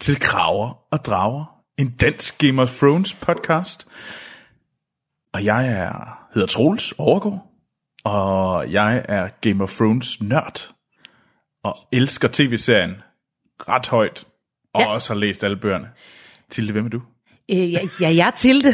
[0.00, 1.44] til Kraver og Drager,
[1.78, 3.86] en dansk Game of Thrones podcast.
[5.34, 7.46] Og jeg er, hedder Troels Overgaard,
[8.04, 10.70] og jeg er Game of Thrones nørd,
[11.64, 12.94] og elsker tv-serien
[13.68, 14.24] ret højt,
[14.74, 14.86] og Ja.
[14.92, 15.88] også har læst alle bøgerne.
[16.50, 17.02] Tilde, hvem er du?
[17.50, 18.72] Øh, ja, ja, jeg er Tilde.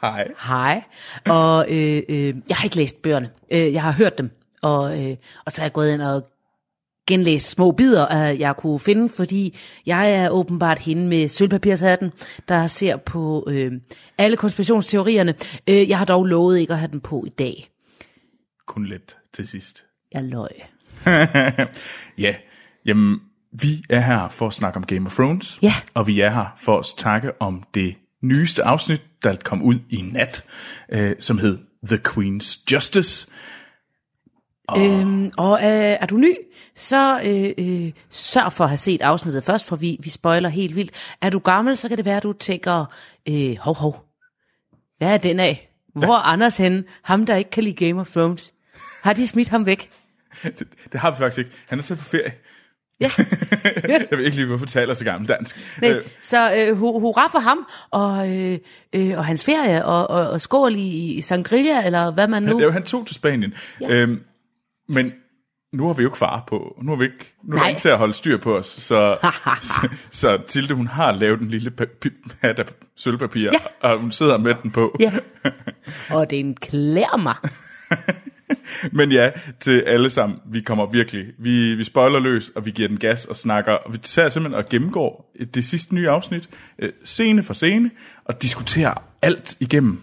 [0.00, 0.28] Hej.
[0.46, 0.82] Hej.
[1.28, 3.30] Og øh, øh, jeg har ikke læst bøgerne.
[3.52, 4.30] Øh, jeg har hørt dem.
[4.62, 5.16] Og, øh,
[5.46, 6.22] og så er jeg gået ind og
[7.06, 12.12] genlæst små bidder, øh, jeg kunne finde, fordi jeg er åbenbart hende med sølvpapirshatten,
[12.48, 13.72] der ser på øh,
[14.18, 15.34] alle konspirationsteorierne.
[15.68, 17.70] Øh, jeg har dog lovet ikke at have den på i dag.
[18.66, 19.84] Kun lidt til sidst.
[20.12, 20.50] Jeg løg.
[22.24, 22.34] ja,
[22.86, 23.20] jamen,
[23.52, 25.58] vi er her for at snakke om Game of Thrones.
[25.62, 25.74] Ja.
[25.94, 30.02] Og vi er her for at snakke om det nyeste afsnit, der kom ud i
[30.02, 30.44] nat,
[30.88, 33.28] øh, som hed The Queen's Justice.
[34.76, 35.68] Øhm, og øh,
[36.00, 36.36] er du ny,
[36.74, 40.76] så øh, øh, sørg for at have set afsnittet først, for vi, vi spoiler helt
[40.76, 40.90] vildt.
[41.20, 42.84] Er du gammel, så kan det være, at du tænker,
[43.28, 44.04] øh, hov, hov,
[44.98, 45.70] hvad er den af?
[45.94, 46.84] Hvor er Anders henne?
[47.02, 48.52] Ham, der ikke kan lide Game of Thrones.
[49.02, 49.90] Har de smidt ham væk?
[50.42, 51.50] Det, det har vi faktisk ikke.
[51.68, 52.32] Han er taget på ferie.
[53.00, 53.10] Ja.
[54.10, 55.78] Jeg ved ikke lige, hvorfor taler så gammel dansk.
[55.82, 58.58] Nej, Øh, så øh, hu- hurra for ham, og, øh,
[58.92, 62.52] øh, og hans ferie, og, og, og skål i, i Sangria, eller hvad man nu...
[62.56, 63.54] det er jo, han tog til Spanien.
[63.80, 63.88] Ja.
[63.88, 64.20] Øhm,
[64.88, 65.12] men
[65.72, 66.78] nu har vi jo ikke far på.
[66.82, 68.66] Nu har vi ikke, nu er der ikke til at holde styr på os.
[68.66, 69.18] Så,
[69.62, 71.72] så, så Tilde, hun har lavet en lille
[72.40, 72.64] hat af
[72.96, 73.50] sølvpapir,
[73.82, 73.88] Ja.
[73.90, 74.96] og hun sidder med den på.
[75.00, 75.12] Ja.
[76.10, 77.34] Og den klæder mig.
[78.92, 82.88] Men ja, til alle sammen, vi kommer virkelig, vi, vi spoiler løs, og vi giver
[82.88, 86.92] den gas og snakker, og vi tager simpelthen og gennemgår det sidste nye afsnit, øh,
[87.04, 87.90] scene for scene,
[88.24, 90.00] og diskuterer alt igennem.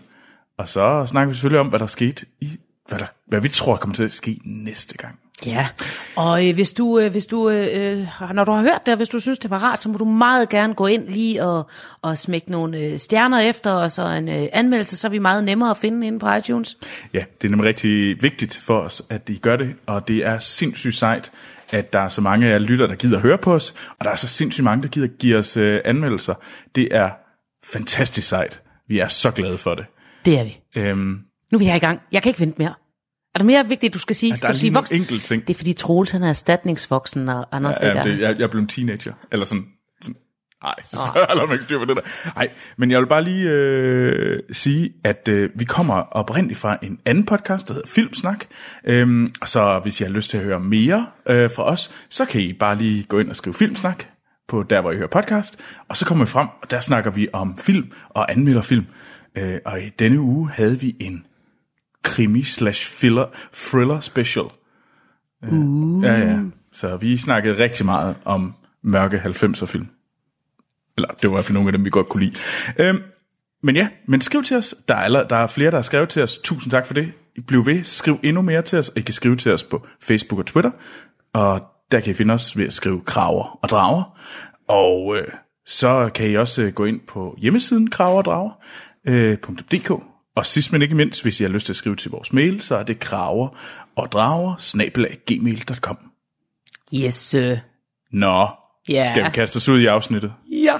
[0.58, 2.60] Og så snakker vi selvfølgelig om, hvad der skete i,
[2.92, 5.20] hvad, der, hvad vi tror kommer til at ske næste gang.
[5.46, 5.68] Ja,
[6.16, 8.98] og øh, hvis du, øh, hvis du øh, øh, når du har hørt det, og
[8.98, 11.70] hvis du synes, det var rart, så må du meget gerne gå ind lige og,
[12.02, 15.44] og smække nogle øh, stjerner efter, og så en øh, anmeldelse, så er vi meget
[15.44, 16.78] nemmere at finde inde på iTunes.
[17.14, 20.40] Ja, det er nemlig rigtig vigtigt for os, at I gør det, og det er
[20.40, 21.32] sindssygt sejt,
[21.72, 24.16] at der er så mange af lytter, der gider høre på os, og der er
[24.16, 26.34] så sindssygt mange, der gider give os øh, anmeldelser.
[26.76, 27.10] Det er
[27.74, 28.62] fantastisk sejt.
[28.88, 29.86] Vi er så glade for det.
[30.26, 30.60] Det er vi.
[30.76, 31.20] Øhm,
[31.52, 32.00] Nu er vi her i gang.
[32.12, 32.74] Jeg kan ikke vente mere.
[33.36, 34.32] Er der mere vigtigt, du skal sige?
[34.32, 34.98] der Skal er du sige voksen?
[34.98, 35.48] enkelt ting.
[35.48, 38.04] Det er fordi Troels, han er erstatningsvoksen, og Anders Ja, ikke er.
[38.04, 39.14] det, jeg, jeg er blevet en teenager.
[39.32, 39.66] Eller sådan...
[40.02, 40.16] sådan
[40.64, 40.98] Nej, så
[41.48, 42.32] man ikke styr på det der.
[42.36, 47.00] Nej, men jeg vil bare lige øh, sige, at øh, vi kommer oprindeligt fra en
[47.06, 48.46] anden podcast, der hedder Filmsnak.
[48.86, 52.26] Øhm, og så hvis I har lyst til at høre mere øh, fra os, så
[52.26, 54.04] kan I bare lige gå ind og skrive Filmsnak
[54.48, 55.60] på der, hvor I hører podcast.
[55.90, 58.86] Og så kommer vi frem, og der snakker vi om film og anmelder film.
[59.38, 61.26] Øh, og i denne uge havde vi en
[62.04, 64.46] krimi slash thriller, thriller special.
[65.52, 66.04] Uh.
[66.04, 66.40] Ja, ja.
[66.72, 68.54] Så vi snakkede rigtig meget om
[68.84, 69.88] mørke 90'er film.
[70.98, 72.36] Eller det var i hvert fald nogle af dem, vi godt kunne lide.
[72.80, 73.02] Øhm,
[73.64, 74.76] men ja, men skriv til os.
[74.88, 76.38] Der er, aller, der er flere, der har skrevet til os.
[76.38, 77.12] Tusind tak for det.
[77.48, 77.84] Bliv ved.
[77.84, 78.92] Skriv endnu mere til os.
[78.96, 80.72] I kan skrive til os på Facebook og Twitter.
[81.34, 84.20] Og der kan I finde os ved at skrive kraver og drager.
[84.68, 85.28] Og øh,
[85.66, 90.11] så kan I også øh, gå ind på hjemmesiden kraverdrager.dk.
[90.36, 92.62] Og sidst men ikke mindst, hvis I har lyst til at skrive til vores mail,
[92.62, 93.50] så er det kraver
[93.96, 94.56] og drager
[95.26, 95.98] gmail.com.
[96.94, 97.56] Yes, sir.
[98.12, 98.48] Nå,
[98.90, 99.14] Ja.
[99.14, 100.34] skal vi kaste os ud i afsnittet?
[100.52, 100.78] Ja.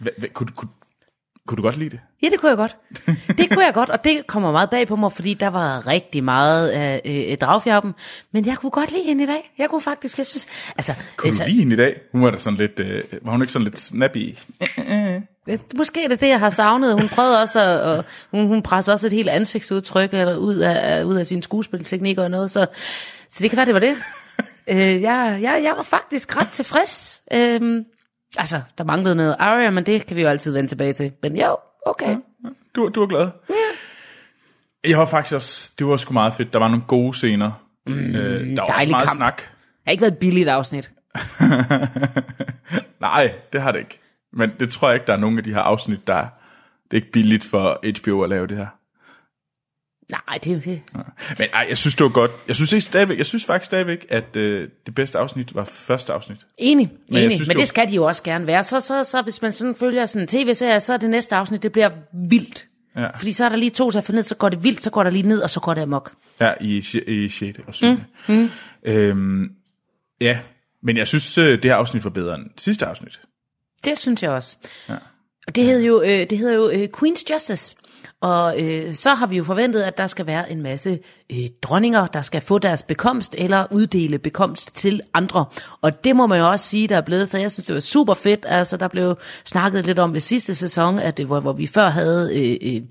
[0.00, 0.68] Hva, hva, kunne, kunne,
[1.46, 2.00] kunne du godt lide det?
[2.22, 2.76] Ja, det kunne jeg godt.
[3.38, 6.24] Det kunne jeg godt, og det kommer meget bag på mig, fordi der var rigtig
[6.24, 7.92] meget øh, dragfjærpen.
[8.32, 9.52] Men jeg kunne godt lide hende i dag.
[9.58, 10.46] Jeg kunne faktisk, jeg synes...
[10.76, 12.00] Altså, Kunne altså du lide hende i dag?
[12.12, 14.34] Hun var da sådan lidt, øh, var hun ikke sådan lidt snappy?
[15.76, 17.00] Måske er det det, jeg har savnet.
[17.00, 17.80] Hun prøvede også at...
[17.80, 22.22] Og hun, hun pressede også et helt ansigtsudtryk eller ud, af, ud af sine skuespilteknikker
[22.22, 22.66] og noget, så,
[23.30, 23.96] så det kan være, det var det.
[24.68, 27.22] øh, jeg, jeg, jeg var faktisk ret tilfreds.
[27.32, 27.84] Øh,
[28.36, 31.12] altså, der manglede noget Aria, men det kan vi jo altid vende tilbage til.
[31.22, 31.56] Men jo,
[31.86, 32.16] okay.
[32.74, 33.28] Du, du var glad?
[33.50, 33.54] Ja.
[34.90, 36.52] Jeg var faktisk også, det var sgu meget fedt.
[36.52, 37.50] Der var nogle gode scener.
[37.86, 39.18] Mm, øh, der var også meget kamp.
[39.18, 39.36] snak.
[39.36, 39.46] Det
[39.84, 40.90] har ikke været et billigt afsnit.
[43.00, 44.00] Nej, det har det ikke.
[44.36, 46.26] Men det tror jeg ikke, der er nogen af de her afsnit, der er.
[46.90, 48.66] Det er ikke billigt for HBO at lave det her.
[50.10, 50.82] Nej, det er det.
[51.38, 52.30] Men ej, jeg synes, det var godt.
[52.48, 56.12] Jeg synes, ikke stadigvæk, jeg synes faktisk stadigvæk, at øh, det bedste afsnit var første
[56.12, 56.38] afsnit.
[56.58, 57.28] Enig, jeg enig.
[57.28, 58.64] Men, synes, men det var- skal de jo også gerne være.
[58.64, 61.62] Så, så, så hvis man sådan følger sådan en tv-serie, så er det næste afsnit,
[61.62, 61.90] det bliver
[62.30, 62.66] vildt.
[62.96, 63.06] Ja.
[63.10, 64.90] Fordi så er der lige to til at få ned, så går det vildt, så
[64.90, 66.12] går der lige ned, og så går det amok.
[66.40, 67.58] Ja, i, i 6.
[67.66, 67.86] og 7.
[67.86, 67.98] Mm.
[68.28, 68.48] Mm.
[68.84, 69.50] Øhm,
[70.20, 70.38] ja,
[70.82, 73.20] men jeg synes, øh, det her afsnit var bedre end sidste afsnit.
[73.84, 74.56] Det synes jeg også.
[74.88, 74.94] Ja.
[75.46, 77.76] Og det hedder jo, øh, det hedder jo øh, Queen's Justice.
[78.20, 80.98] Og øh, så har vi jo forventet, at der skal være en masse
[81.32, 85.44] øh, dronninger, der skal få deres bekomst eller uddele bekomst til andre.
[85.80, 87.80] Og det må man jo også sige, der er blevet, så jeg synes, det var
[87.80, 88.44] super fedt.
[88.48, 91.88] Altså, der blev snakket lidt om ved sidste sæson, at det var, hvor vi før
[91.88, 92.30] havde
[92.62, 92.82] øh, øh,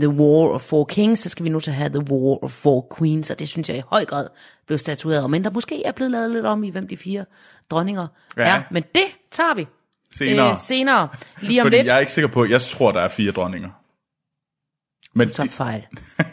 [0.00, 2.96] The War of Four Kings, så skal vi nu at have The War of Four
[2.98, 4.26] Queens, og det synes jeg i høj grad
[4.66, 5.30] blev statueret.
[5.30, 7.24] Men der måske er blevet lavet lidt om i, hvem de fire
[7.70, 8.06] dronninger
[8.36, 8.42] Ja.
[8.56, 8.62] er.
[8.70, 9.66] Men det tager vi
[10.14, 10.50] Senere.
[10.50, 11.08] øh, senere.
[11.40, 11.86] Lige om Fordi lidt.
[11.86, 13.68] jeg er ikke sikker på, jeg tror, der er fire dronninger.
[15.14, 15.82] Men, tager fejl.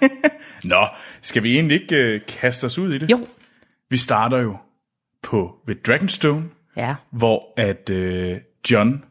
[0.64, 0.88] nå,
[1.22, 3.12] skal vi egentlig ikke øh, kaste os ud i det?
[3.12, 3.28] Jo.
[3.90, 4.58] Vi starter jo
[5.24, 6.44] på ved Dragonstone,
[6.78, 6.96] Ja.
[7.12, 8.38] hvor at øh,
[8.72, 9.04] John,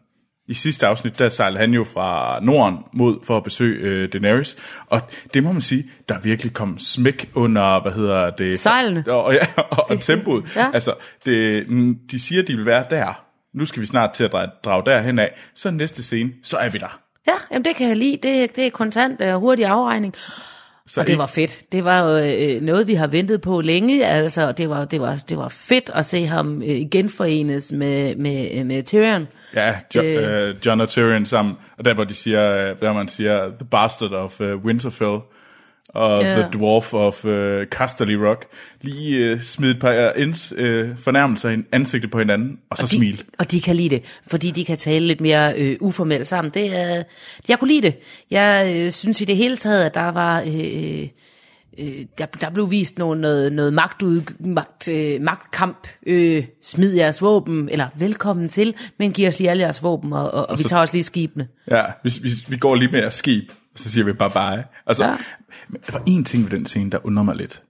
[0.48, 4.56] i sidste afsnit, der sejlede han jo fra Norden mod for at besøge øh, Daenerys,
[4.86, 5.00] og
[5.34, 8.58] det må man sige, der virkelig kom smæk under, hvad hedder det?
[8.58, 9.04] Sejlene.
[9.06, 10.56] Og, og, ja, og, og tempoet.
[10.56, 10.70] Ja.
[10.74, 10.94] Altså,
[11.24, 13.24] det, mm, de siger, de vil være der.
[13.54, 15.34] Nu skal vi snart til at drage, drage derhen af.
[15.54, 17.00] Så næste scene, så er vi der.
[17.26, 18.16] Ja, jamen det kan jeg lide.
[18.22, 20.14] Det, det er kontant og hurtig afregning.
[20.86, 21.72] Så Og det var fedt.
[21.72, 24.06] Det var jo øh, noget, vi har ventet på længe.
[24.06, 28.64] Altså, det var, det var, det var fedt at se ham øh, genforenes med, med,
[28.64, 29.26] med Tyrion.
[29.54, 31.54] Ja, jo, øh, John og Tyrion sammen.
[31.78, 35.18] Og der hvor de siger, øh, der man siger, The Bastard of uh, Winterfell
[35.94, 36.34] og Ja.
[36.34, 37.32] The Dwarf of uh,
[37.70, 38.44] Casterly Rock.
[38.82, 42.96] Lige uh, smide et par ins, uh, fornærmelser i ansigtet på hinanden, og så de,
[42.96, 43.22] smil.
[43.38, 46.50] Og de kan lide det, fordi de kan tale lidt mere øh, uformelt sammen.
[46.54, 47.02] Det er,
[47.48, 47.94] jeg kunne lide det.
[48.30, 50.40] Jeg øh, synes i det hele taget, at der var...
[50.40, 51.08] Øh,
[51.78, 55.86] øh, der, der blev vist noget, noget, noget magtud, magt, øh, magtkamp.
[56.06, 60.30] Øh, smid jeres våben, eller velkommen til, men giv os lige alle jeres våben, og,
[60.34, 61.48] og, og vi så- tager også lige skibene.
[61.70, 64.64] Ja, vi, vi, vi går lige med jeres skib, og så siger vi bye bye.
[64.86, 65.16] Altså, Ja.
[65.86, 67.62] der var en ting ved den scene, der undrer mig lidt.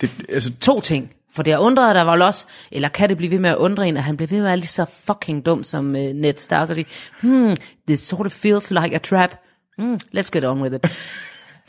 [0.00, 1.12] Det, altså, To ting.
[1.34, 3.88] For det undret, der var vel også, eller kan det blive ved med at undre
[3.88, 6.36] en, at han blev ved med at være lige så fucking dum som uh, Ned
[6.36, 6.86] Stark og sige,
[7.22, 7.56] hmm,
[7.88, 9.30] this sort of feels like a trap.
[9.78, 10.86] Hmm, let's get on with it.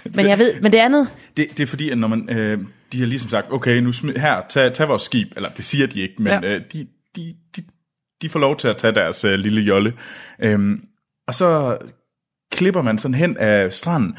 [0.15, 2.59] men jeg ved, men det andet, Det, det er fordi, at når man, øh,
[2.91, 5.87] de har ligesom sagt, okay, nu smid, her, tag, tag vores skib, eller det siger
[5.87, 6.41] de ikke, men ja.
[6.49, 7.63] øh, de, de, de,
[8.21, 9.93] de får lov til at tage deres øh, lille jolle.
[10.39, 10.81] Øhm,
[11.27, 11.77] og så
[12.53, 14.17] klipper man sådan hen af stranden,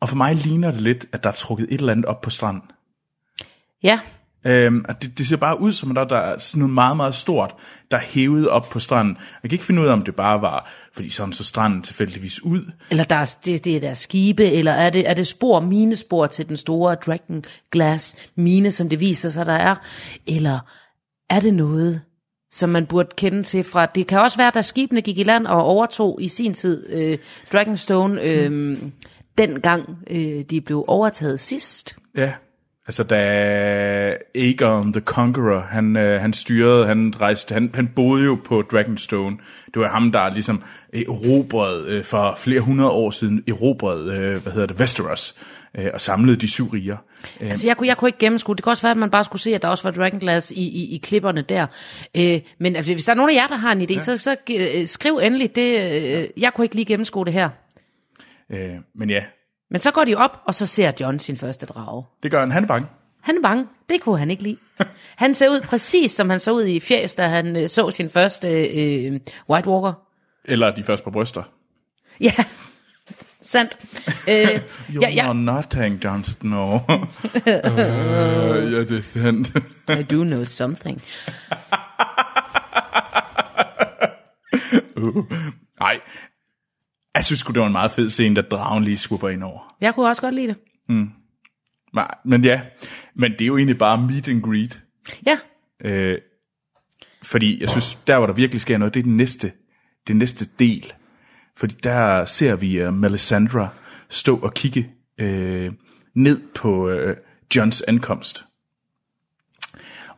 [0.00, 2.30] og for mig ligner det lidt, at der er trukket et eller andet op på
[2.30, 2.62] stranden.
[3.82, 4.00] ja,
[4.44, 6.96] Øhm, og det, det ser bare ud som, at der, der er sådan noget meget,
[6.96, 7.54] meget stort,
[7.90, 9.16] der er hævet op på stranden.
[9.42, 12.42] Jeg kan ikke finde ud af, om det bare var, fordi sådan så stranden tilfældigvis
[12.42, 12.72] ud.
[12.90, 16.26] eller der er, det, det er der skibe, eller er det, er det spor, minespor
[16.26, 19.74] til den store Dragon Glass mine, som det viser sig, der er,
[20.26, 20.58] eller
[21.30, 22.00] er det noget,
[22.52, 25.46] som man burde kende til fra, det kan også være, da skibene gik i land
[25.46, 27.18] og overtog i sin tid øh,
[27.52, 28.76] Dragonstone, øh,
[29.38, 31.96] dengang øh, de blev overtaget sidst.
[32.16, 32.32] Ja,
[32.86, 33.16] altså da
[34.34, 39.36] Aegon the Conqueror, han, øh, han styrede, han rejste, han, han boede jo på Dragonstone.
[39.74, 40.62] Det var ham, der ligesom
[40.92, 45.34] erobrede øh, for flere hundrede år siden, erobrede, øh, hvad hedder det, Westeros,
[45.78, 46.96] øh, og samlede de syv riger.
[47.40, 48.56] Øh, Altså, jeg kunne, jeg kunne ikke gennemskue.
[48.56, 50.62] Det kan også være, at man bare skulle se, at der også var Dragonglass i,
[50.62, 51.66] i, i klipperne der.
[52.16, 53.98] Øh, men altså, hvis der er nogen af jer, der har en idé, ja.
[53.98, 55.56] så, så øh, skriv endelig.
[55.56, 57.48] Det, øh, jeg kunne ikke lige gennemskue det her.
[58.50, 59.22] øh, men ja,
[59.70, 62.04] Men så går de op, og så ser John sin første drage.
[62.22, 62.52] det gør han.
[62.52, 62.86] Han er bange.
[63.20, 63.66] Han er bange.
[63.88, 64.56] Det kunne han ikke lide.
[65.16, 68.10] Han ser ud præcis, som han så ud i fjæs, da han øh, så sin
[68.10, 69.20] første øh,
[69.50, 69.92] White Walker.
[70.44, 71.42] Eller de første på bryster.
[72.20, 72.32] Ja,
[73.42, 73.78] sandt.
[74.28, 74.60] Øh,
[74.94, 75.32] You ja, ja.
[75.32, 76.74] know nothing, Jon Snow.
[76.74, 76.80] uh,
[78.72, 79.48] ja, det er sandt.
[80.00, 81.02] I do know something.
[85.80, 86.00] Nej,
[87.14, 89.76] jeg synes det var en meget fed scene, da dragen lige swooper ind over.
[89.80, 90.56] Jeg kunne også godt lide det.
[91.94, 92.60] Nej, men ja,
[93.14, 94.82] men det er jo egentlig bare meet and greet.
[95.26, 95.38] Ja,
[95.84, 96.18] Øh,
[97.22, 99.52] fordi jeg synes, der hvor der virkelig sker noget, det er den næste,
[100.06, 100.92] det næste del.
[101.56, 103.68] Fordi der ser vi uh, Melisandre
[104.08, 105.72] stå og kigge øh,
[106.14, 107.16] ned på øh,
[107.56, 108.44] Johns ankomst.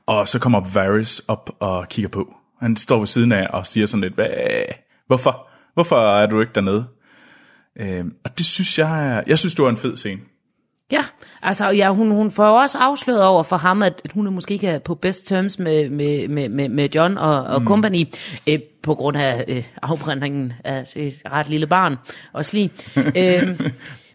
[0.07, 2.35] Og så kommer Varys op og kigger på.
[2.61, 4.65] Han står ved siden af og siger sådan lidt, Hvad?
[5.07, 5.49] hvorfor?
[5.75, 6.87] Hvorfor er du ikke dernede?
[7.81, 10.21] Øh, og det synes jeg, er- jeg synes, det var en fed scene.
[10.93, 11.05] Ja,
[11.43, 14.31] altså ja, hun, hun får jo også afsløret over for ham, at at hun er
[14.31, 17.67] måske ikke er på best terms med, med, med, med, med John og, og mm.
[17.67, 18.07] company,
[18.49, 21.97] øh, på grund af øh, afbrændingen af et ret lille barn
[22.33, 22.71] og slig.
[23.17, 23.61] øh,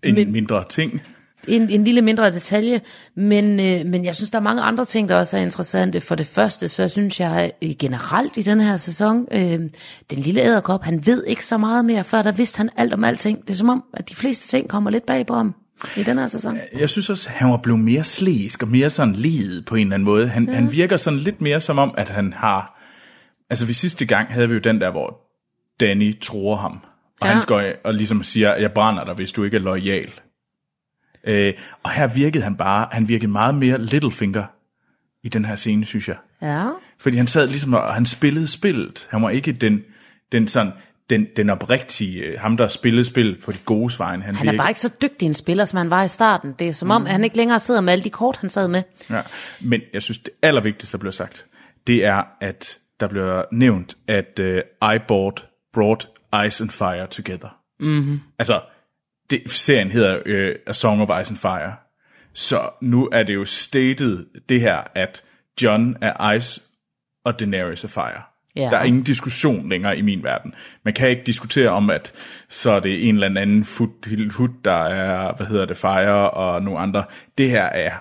[0.04, 1.02] En Men- mindre ting.
[1.48, 2.82] en, en lille mindre detalje,
[3.16, 6.02] men, øh, men jeg synes, der er mange andre ting, der også er interessante.
[6.02, 9.60] For det første, så synes jeg øh, generelt i den her sæson, øh,
[10.10, 13.04] den lille æderkop, han ved ikke så meget mere, før der vidste han alt om
[13.04, 13.42] alting.
[13.42, 15.56] Det er som om, at de fleste ting kommer lidt bag på ham
[15.98, 16.58] i den her sæson.
[16.78, 19.82] Jeg synes også, at han var blevet mere slæsk og mere sådan led på en
[19.82, 20.28] eller anden måde.
[20.28, 20.54] Han, ja.
[20.56, 22.80] han virker sådan lidt mere som om, at han har...
[23.50, 25.18] Altså, vi sidste gang havde vi jo den der, hvor
[25.80, 26.80] Danny tror ham.
[27.22, 27.34] Og Ja.
[27.34, 30.12] han går og ligesom siger, jeg brænder dig, hvis du ikke er lojal.
[31.24, 34.44] Øh, og her virkede han bare, han virkede meget mere Littlefinger
[35.24, 36.18] i den her scene, synes jeg.
[36.42, 36.70] Ja.
[37.00, 39.08] Fordi han sad ligesom, og han spillede spillet.
[39.12, 39.84] Han var ikke den,
[40.32, 40.72] den sådan,
[41.10, 44.22] den, den oprigtige, øh, ham der spillede spillet på de gode vejen.
[44.22, 46.56] Han, Han er bare ikke så dygtig en spiller, som han var i starten.
[46.60, 47.08] Det er som om, mm.
[47.08, 48.84] han ikke længere sidder med alle de kort, han sad med.
[49.10, 49.22] Ja,
[49.62, 51.46] men jeg synes, det allervigtigste, der bliver sagt,
[51.88, 56.10] det er, at der bliver nævnt, at uh, I bought, brought
[56.48, 57.50] Ice and Fire together.
[57.80, 58.20] Mm-hmm.
[58.40, 58.62] Altså,
[59.30, 61.76] det, serien hedder uh, A Song of Ice and Fire.
[62.34, 65.24] Så nu er det jo stated det her, at
[65.62, 66.62] John er Ice,
[67.26, 68.22] og Daenerys er Fire.
[68.56, 68.70] Ja.
[68.72, 70.54] Der er ingen diskussion længere i min verden.
[70.86, 72.14] Man kan ikke diskutere om, at
[72.50, 73.68] så er det en eller anden
[74.38, 77.04] hud, der er, hvad hedder det, Fire og nogle andre.
[77.38, 77.92] Det her er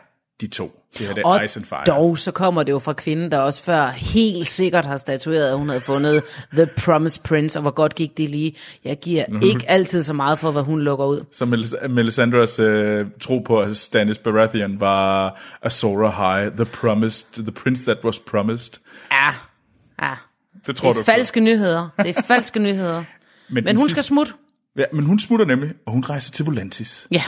[0.41, 0.75] de to.
[0.99, 1.85] Det her det er Og Ice and Fire.
[1.87, 5.59] dog så kommer det jo fra kvinden, der også før helt sikkert har statueret, at
[5.59, 8.57] hun havde fundet The Promised Prince, og hvor godt gik det lige.
[8.85, 9.35] Jeg giver Mhm.
[9.35, 9.49] mm-hmm.
[9.49, 11.25] ikke altid så meget for, hvad hun lukker ud.
[11.33, 17.53] Så Melis- Melisandres øh, tro på, at Stannis Baratheon var Azora High, the promised, the
[17.53, 18.81] prince that was promised.
[19.13, 19.31] Ja,
[20.07, 20.15] ja.
[20.69, 21.89] Det tror Det du er falske nyheder.
[21.99, 23.05] Det er falske nyheder.
[23.51, 24.33] Men, Men hun skal sidste- smutte.
[24.79, 27.07] Ja, men hun smutter nemlig, og hun rejser til Volantis.
[27.11, 27.23] Ja.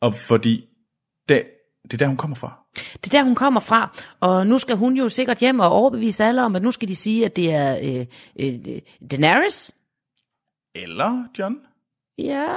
[0.00, 0.64] Og fordi,
[1.28, 1.42] det,
[1.84, 2.58] det er der, hun kommer fra.
[2.74, 6.24] Det er der, hun kommer fra, og nu skal hun jo sikkert hjem og overbevise
[6.24, 8.06] alle om, at nu skal de sige, at det er øh,
[8.40, 9.72] øh, Daenerys.
[10.74, 11.56] Eller John.
[12.18, 12.48] Ja.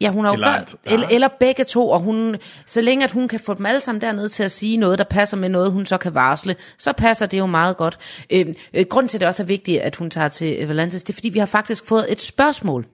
[0.00, 2.36] Ja, hun har jo Eller før, eller, eller begge to, og hun,
[2.66, 5.04] så længe at hun kan få dem alle sammen dernede til at sige noget, der
[5.04, 7.98] passer med noget, hun så kan varsle, så passer det jo meget godt.
[8.30, 11.12] Øh, øh, grunden til, at det også er vigtigt, at hun tager til Valantis, det
[11.12, 12.86] er, fordi vi har faktisk fået et spørgsmål.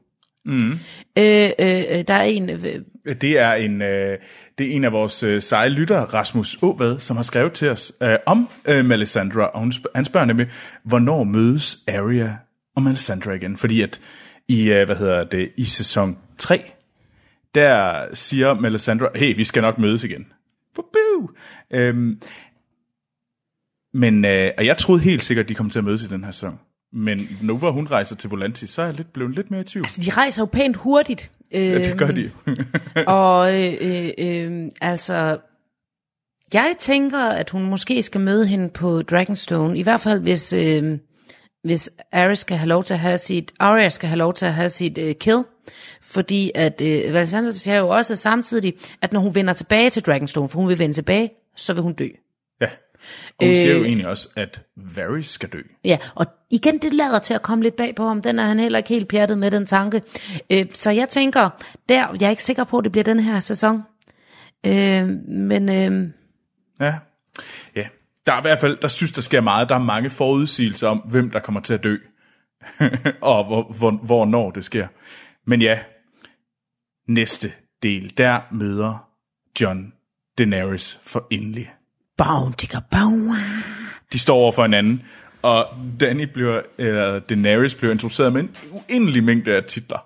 [0.45, 0.71] Mm.
[1.19, 4.19] Øh, øh, der er en, øh, Det er en, øh,
[4.59, 7.93] det er en af vores øh, seje lyttere, Rasmus Åvad, som har skrevet til os
[8.03, 10.47] øh, om øh, Melisandre, og hun han spørger nemlig,
[10.85, 12.31] hvornår mødes Arya
[12.77, 13.57] og Melisandre igen?
[13.57, 14.01] Fordi at
[14.49, 16.73] i, øh, hvad hedder det, i sæson 3,
[17.55, 20.27] der siger Melisandre, hey, vi skal nok mødes igen.
[21.71, 22.21] Øhm,
[23.95, 26.31] men, øh, og jeg troede helt sikkert, de kom til at mødes i den her
[26.31, 26.61] sæson.
[26.93, 29.65] Men nu hvor hun rejser til Volantis, så er jeg lidt, blevet lidt mere i
[29.65, 29.89] tvivl.
[29.89, 31.31] så de rejser jo pænt hurtigt.
[31.55, 32.31] Øh, Ja, det gør de.
[33.07, 35.39] Og øh, øh, øh, altså,
[36.53, 39.79] jeg tænker, at hun måske skal møde hende på Dragonstone.
[39.79, 40.99] I hvert fald, hvis, øh,
[41.65, 44.55] hvis Arya skal have lov til at have sit, Arya skal have lov til at
[44.55, 45.43] have sit øh, kill.
[46.15, 50.49] Fordi at øh, Valsander siger jo også samtidig, at når hun vender tilbage til Dragonstone,
[50.49, 52.09] for hun vil vende tilbage, så vil hun dø.
[52.61, 52.67] Ja.
[53.39, 53.87] Og hun øh, siger jo Øh.
[53.87, 55.61] egentlig også, at Varys skal dø.
[55.85, 58.23] Ja, og igen, det lader til at komme lidt bag på ham.
[58.23, 60.03] Den er han heller ikke helt pjattet med, den tanke.
[60.51, 61.49] Øh, så jeg tænker,
[61.89, 63.83] der, jeg er ikke sikker på, at det bliver den her sæson.
[64.67, 66.11] Øh, men øh,
[66.81, 66.95] Ja.
[67.77, 67.87] ja.
[68.27, 69.69] Der er i hvert fald, der synes, der sker meget.
[69.69, 71.97] Der er mange forudsigelser om, hvem der kommer til at dø.
[73.21, 74.87] og hvor, hvor, hvornår det sker.
[75.47, 75.79] Men ja,
[77.09, 79.09] næste del, der møder
[79.61, 79.93] John
[80.39, 81.71] Daenerys for endelig.
[84.13, 85.03] De står over for hinanden,
[85.43, 85.67] og
[86.01, 89.99] Danny bliver, eller Daenerys bliver introduceret med en uendelig mængde af titler.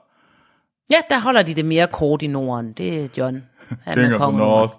[0.91, 2.73] Ja, der holder de det mere kort i Norden.
[2.73, 3.43] Det er John.
[3.83, 4.39] Han King er of the kongen.
[4.39, 4.75] North.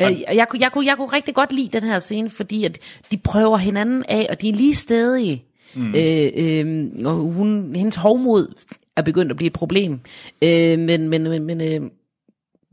[0.00, 2.78] Øh, jeg, kunne- jeg, kunne, jeg kunne rigtig godt lide den her scene, fordi at
[3.10, 5.44] de prøver hinanden af, og de er lige stedige.
[5.74, 5.94] Mm.
[5.94, 8.54] Øh, øh, og hun, hendes hovmod
[8.96, 10.00] er begyndt at blive et problem.
[10.42, 11.90] Øh, men men, men, men øh,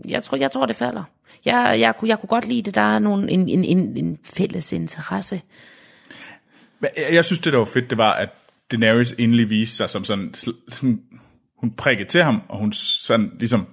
[0.09, 1.03] jeg, tror, jeg tror, det falder.
[1.45, 2.75] Jeg, jeg, kunne, jeg kunne godt lide det.
[2.75, 5.41] Der er nogle, en, en, en, en fælles interesse.
[6.81, 8.29] Jeg- Jeg synes, det der var fedt, det var, at
[8.71, 10.33] Daenerys endelig viste sig som sådan,
[10.81, 11.01] Hun,
[11.57, 13.65] hun prikkede til ham, og hun sådan ligesom,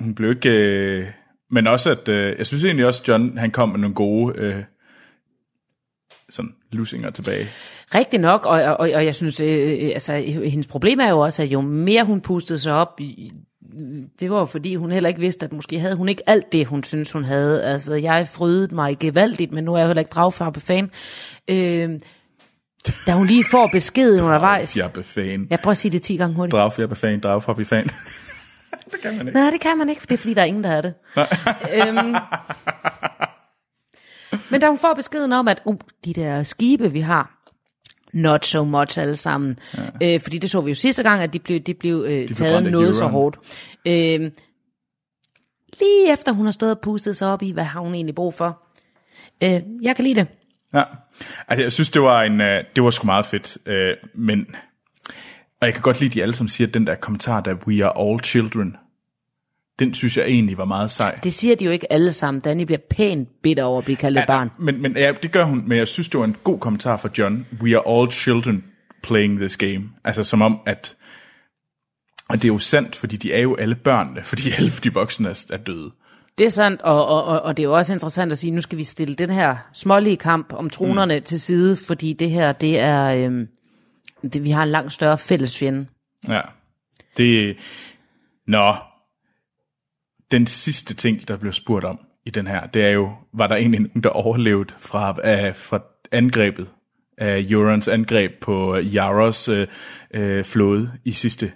[0.00, 1.06] hun blev ikke, øh,
[1.50, 4.62] men også at, øh, jeg synes egentlig også, John, han kom med nogle gode, øh,
[6.30, 7.48] sådan, lusinger tilbage.
[7.94, 11.42] Rigtig nok, og, og, og jeg synes, øh, øh, altså, hendes problem er jo også,
[11.42, 13.00] at jo mere hun pustede sig op,
[14.20, 16.66] det var jo fordi, hun heller ikke vidste, at måske havde hun ikke alt det,
[16.66, 17.64] hun synes, hun havde.
[17.64, 20.90] Altså, jeg frydede mig gevaldigt, men nu er jeg heller ikke dragfarbe fan.
[21.48, 21.90] Øh,
[23.06, 24.76] da hun lige får beskeden undervejs.
[24.76, 25.46] Jeg er fan.
[25.50, 26.52] Jeg prøver at sige det 10 gange hurtigt.
[26.52, 27.84] Dragfjerde fan, dragfjerde fan.
[28.92, 29.38] det kan man ikke.
[29.40, 30.94] Nej, det kan man ikke, det er fordi, der er ingen, der er det.
[31.74, 32.14] øhm,
[34.50, 37.36] men da hun får beskeden om, at uh, de der skibe, vi har,
[38.12, 39.58] not so much alle sammen.
[40.00, 40.14] Ja.
[40.14, 42.52] Øh, fordi det så vi jo sidste gang, at de blev, de blev øh, taget
[42.52, 43.36] brændt af noget så hårdt.
[43.86, 44.30] Øh,
[45.80, 48.34] lige efter hun har stået og pustet sig op i, hvad har hun egentlig brug
[48.34, 48.62] for.
[49.42, 50.26] Øh, jeg kan lide det.
[50.74, 50.82] Ja.
[51.48, 54.46] Altså, jeg synes, det var, en, øh, det var sgu meget fedt, øh, men...
[55.60, 58.10] Og jeg kan godt lide de alle, som siger, den der kommentar, der we are
[58.10, 58.76] all children,
[59.78, 61.14] den synes jeg egentlig var meget sej.
[61.14, 62.40] Det siger de jo ikke alle sammen.
[62.40, 64.50] Danny bliver pænt bitter over at blive kaldt et barn.
[64.58, 67.08] Men, men ja, det gør hun, men jeg synes, det var en god kommentar fra
[67.18, 67.46] John.
[67.62, 68.64] We are all children
[69.02, 69.82] playing this game.
[70.04, 70.96] Altså som om, at
[72.28, 75.28] Og det er jo sandt, fordi de er jo alle børnene, fordi alle de voksne
[75.28, 75.92] er, er døde.
[76.38, 78.60] Det er sandt, og, og, og, og det er jo også interessant at sige, nu
[78.60, 81.24] skal vi stille den her smålige kamp om tronerne mm.
[81.24, 83.48] til side, fordi det her, det er, øhm,
[84.32, 85.86] det, vi har en langt større fælles fjende.
[86.28, 86.40] Ja.
[87.16, 87.56] Det,
[88.46, 88.74] nå,
[90.30, 93.56] den sidste ting, der blev spurgt om i den her, det er jo, var der
[93.56, 96.68] egentlig nogen, der overlevede fra, uh, fra angrebet,
[97.18, 99.58] af Eurons angreb på Yaros uh,
[100.18, 101.52] uh, flåde i sidste.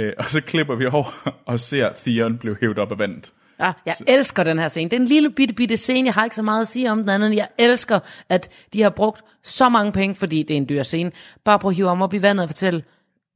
[0.00, 3.32] Uh, og så klipper vi over og ser Theon blive hævet op af vandet.
[3.60, 4.04] Ja, jeg så.
[4.06, 4.90] elsker den her scene.
[4.90, 6.06] Det er en lille bitte, bitte scene.
[6.06, 7.34] Jeg har ikke så meget at sige om den anden.
[7.34, 11.12] Jeg elsker, at de har brugt så mange penge, fordi det er en dyr scene.
[11.44, 12.82] Bare på at hive ham op i vandet og fortælle,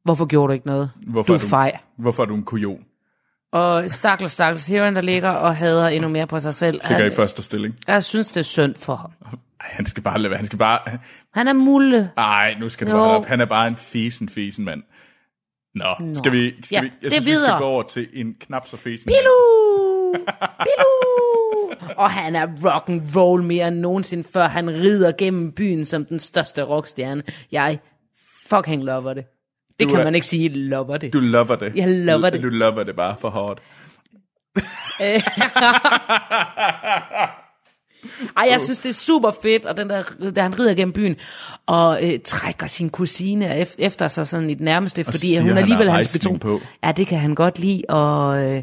[0.04, 0.90] hvorfor gjorde du ikke noget?
[1.06, 1.78] Hvorfor du er fej.
[1.99, 2.85] Hvorfor er du en kujon?
[3.54, 6.80] Og stakkels, stakkels Heron, der ligger og hader endnu mere på sig selv.
[6.88, 7.76] Ligger i første stilling.
[7.87, 9.11] Jeg synes, det er synd for ham.
[9.61, 10.37] Ej, han skal bare lade være.
[10.38, 10.78] Han skal bare...
[11.34, 12.11] Han er mulle.
[12.16, 13.26] Nej, nu skal det op.
[13.26, 14.82] Han er bare en fesen, fesen mand.
[15.75, 16.14] Nå, Nå.
[16.14, 16.54] skal vi...
[16.64, 17.52] Skal ja, vi jeg det synes, videre.
[17.52, 20.14] vi skal gå over til en knap så fesen Bilu!
[20.66, 21.14] Bilu!
[21.96, 24.49] og han er rock and roll mere end nogensinde før.
[24.49, 27.23] Han rider gennem byen som den største rockstjerne.
[27.52, 27.78] Jeg
[28.49, 29.25] fucking lover det.
[29.81, 31.12] Det kan er, man ikke sige, lover det.
[31.12, 31.73] Du lover det.
[31.76, 32.43] Jeg lover det.
[32.43, 33.62] Du lover det bare for hårdt.
[38.37, 40.02] Ej, jeg synes, det er super fedt, og den der,
[40.35, 41.16] der han rider gennem byen,
[41.66, 45.90] og øh, trækker sin kusine efter, sig sådan i det nærmeste, fordi siger, hun alligevel
[45.90, 46.38] han hans beton.
[46.38, 46.61] på.
[46.85, 48.62] Ja, det kan han godt lide, og, øh,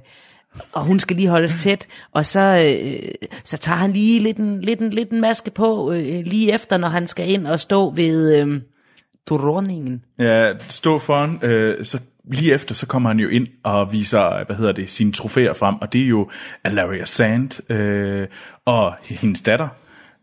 [0.71, 3.09] og hun skal lige holdes tæt, og så, øh,
[3.43, 6.77] så tager han lige lidt en, lidt en, lidt en maske på, øh, lige efter,
[6.77, 8.61] når han skal ind og stå ved øh,
[9.29, 10.03] dronningen.
[10.19, 14.55] Ja, stå foran, øh, så lige efter, så kommer han jo ind og viser, hvad
[14.55, 16.29] hedder det, sine trofæer frem, og det er jo
[16.63, 18.27] Alaria Sand øh,
[18.65, 19.67] og hendes datter,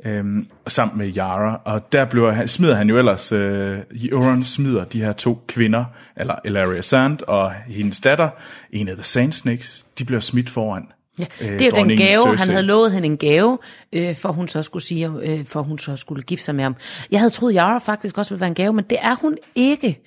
[0.05, 0.25] øh,
[0.67, 3.79] sammen med Yara, og der bliver, smider han jo ellers, øh,
[4.11, 5.85] Euron smider de her to kvinder,
[6.17, 8.29] eller Alaria Sand og hendes datter,
[8.73, 10.89] en af The Sand Snakes, de bliver smidt foran.
[11.19, 12.37] Ja, det er jo den gave, Cersei.
[12.37, 13.59] han havde lovet hende en gave,
[13.93, 16.77] øh, for hun så skulle sige, øh, for hun så skulle gifte sig med ham.
[17.11, 19.99] Jeg havde troet, Yara faktisk også ville være en gave, men det er hun ikke.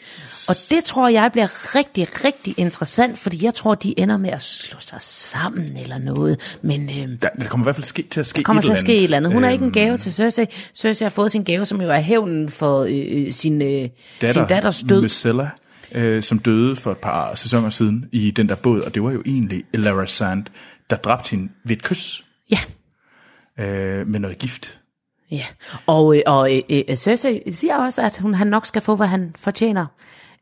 [0.50, 4.42] Og det tror jeg bliver rigtig, rigtig interessant, fordi jeg tror, de ender med at
[4.42, 6.40] slå sig sammen eller noget.
[6.62, 8.66] Men øh, der, der kommer i hvert fald ske, til at ske der kommer et
[8.66, 9.34] til at ske et eller andet.
[9.34, 10.46] Hun er Øhm, ikke en gave til Cersei.
[10.74, 14.44] Cersei har fået sin gave, som jo er hævnen for øh, sin, øh, datter, sin
[14.50, 15.02] datters død.
[15.02, 15.50] Myrcella,
[15.92, 19.12] øh, som døde for et par sæsoner siden i den der båd, og det var
[19.12, 20.44] jo egentlig Elara Sand,
[20.92, 22.60] der dræbte hende ved et kys Ja.
[23.64, 24.80] øh, med noget gift.
[25.32, 25.46] Ja,
[25.86, 29.08] og, øh, og øh, øh, Cersei siger også, at hun, han nok skal få, hvad
[29.08, 29.86] han fortjener.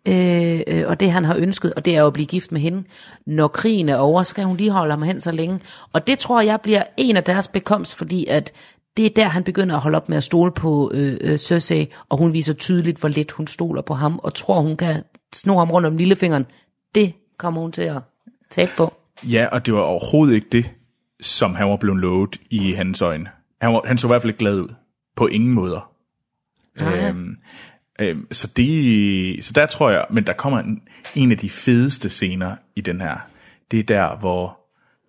[0.08, 2.62] Øh, øh, og det han har ønsket, og det er jo at blive gift med
[2.62, 2.84] hende.
[3.26, 5.60] Når krigen er over, så kan hun lige holde ham hen så længe.
[5.94, 8.52] Og det tror jeg bliver en af deres bekomst, fordi at
[8.98, 11.92] det er der, han begynder at holde op med at stole på øh, øh, Cersei,
[12.10, 15.58] og hun viser tydeligt, hvor lidt hun stoler på ham, og tror, hun kan sno
[15.58, 16.46] ham rundt om lillefingeren.
[16.96, 18.02] Det kommer hun til at
[18.50, 18.94] tabe på.
[19.24, 20.72] Ja, og det var overhovedet ikke det,
[21.22, 23.30] som han var blevet lovet i hans øjne.
[23.62, 24.74] Han, var, han så i hvert fald ikke glad ud.
[25.16, 25.92] På ingen måder.
[26.82, 27.38] Øhm,
[28.00, 30.82] øhm, så, det, så der tror jeg, men der kommer en,
[31.16, 33.18] en af de fedeste scener i den her.
[33.72, 34.60] Det er der, hvor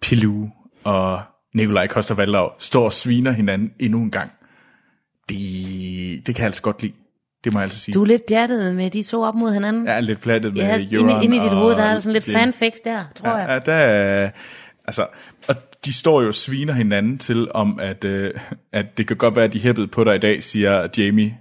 [0.00, 0.48] Pilu
[0.84, 1.22] og
[1.54, 4.30] Nikolaj Koster står og sviner hinanden endnu en gang.
[5.28, 5.38] Det,
[6.26, 6.92] det kan jeg altså godt lide.
[7.44, 7.92] Det må jeg altså sige.
[7.92, 9.88] Du er lidt pjattet med de to op mod hinanden.
[9.88, 12.12] Er lidt plattet med Ja, Euron inde, inde i dit hoved, der er der sådan
[12.12, 13.48] lidt det- fanfix der, tror jeg.
[13.48, 14.30] Ja, der er,
[14.84, 15.06] altså,
[15.48, 18.34] og de står jo og sviner hinanden til om, at, øh,
[18.72, 21.36] at det kan godt være, at de hæppede på dig i dag, siger Jamie.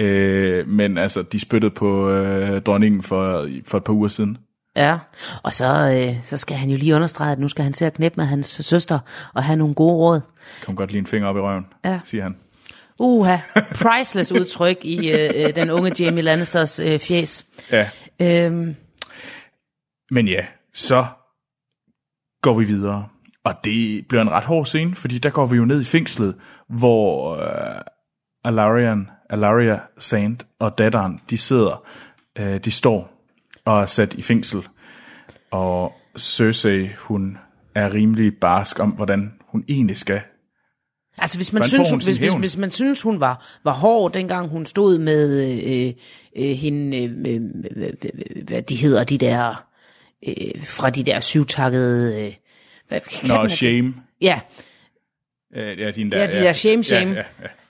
[0.00, 4.38] Øh, men altså, de spyttede på øh, dronningen for, for et par uger siden.
[4.76, 4.98] Ja,
[5.42, 5.64] og så,
[6.08, 8.24] øh, så skal han jo lige understrege, at nu skal han til at knæppe med
[8.24, 8.98] hans søster
[9.34, 10.20] og have nogle gode råd.
[10.64, 11.98] Kom godt lige en finger op i røven, Ja.
[12.04, 12.36] siger han.
[12.98, 13.36] Uha,
[13.74, 17.46] priceless udtryk i øh, øh, den unge Jamie Lannisters øh, fjes.
[17.72, 17.88] Ja,
[18.20, 18.76] Øhm,
[20.10, 21.06] men ja, så
[22.42, 23.08] går vi videre.
[23.44, 26.36] Og det bliver en ret hård scene, fordi der går vi jo ned i fængslet,
[26.68, 27.82] hvor øh,
[28.44, 31.86] Alarian, Alaria Sand og datteren, de sidder,
[32.38, 33.12] øh, de står
[33.64, 34.68] og er sat i fængsel.
[35.50, 37.38] Og Cersei, hun
[37.74, 40.20] er rimelig barsk om, hvordan hun egentlig skal.
[41.18, 44.12] Altså hvis man, Hvordan synes, hun hvis, hvis, hvis man synes, hun var, var hård,
[44.12, 45.92] dengang hun stod med øh,
[46.36, 47.40] øh, hende, øh, øh,
[47.76, 49.64] øh, øh, hvad de hedder, de der,
[50.28, 52.34] øh, fra de der syvtakkede, øh,
[52.88, 53.94] hvad kan Nå, man- shame.
[54.20, 54.40] Ja,
[55.56, 57.10] Øh, ja, din der, Ja, de der shame, shame.
[57.10, 57.22] Ja, ja,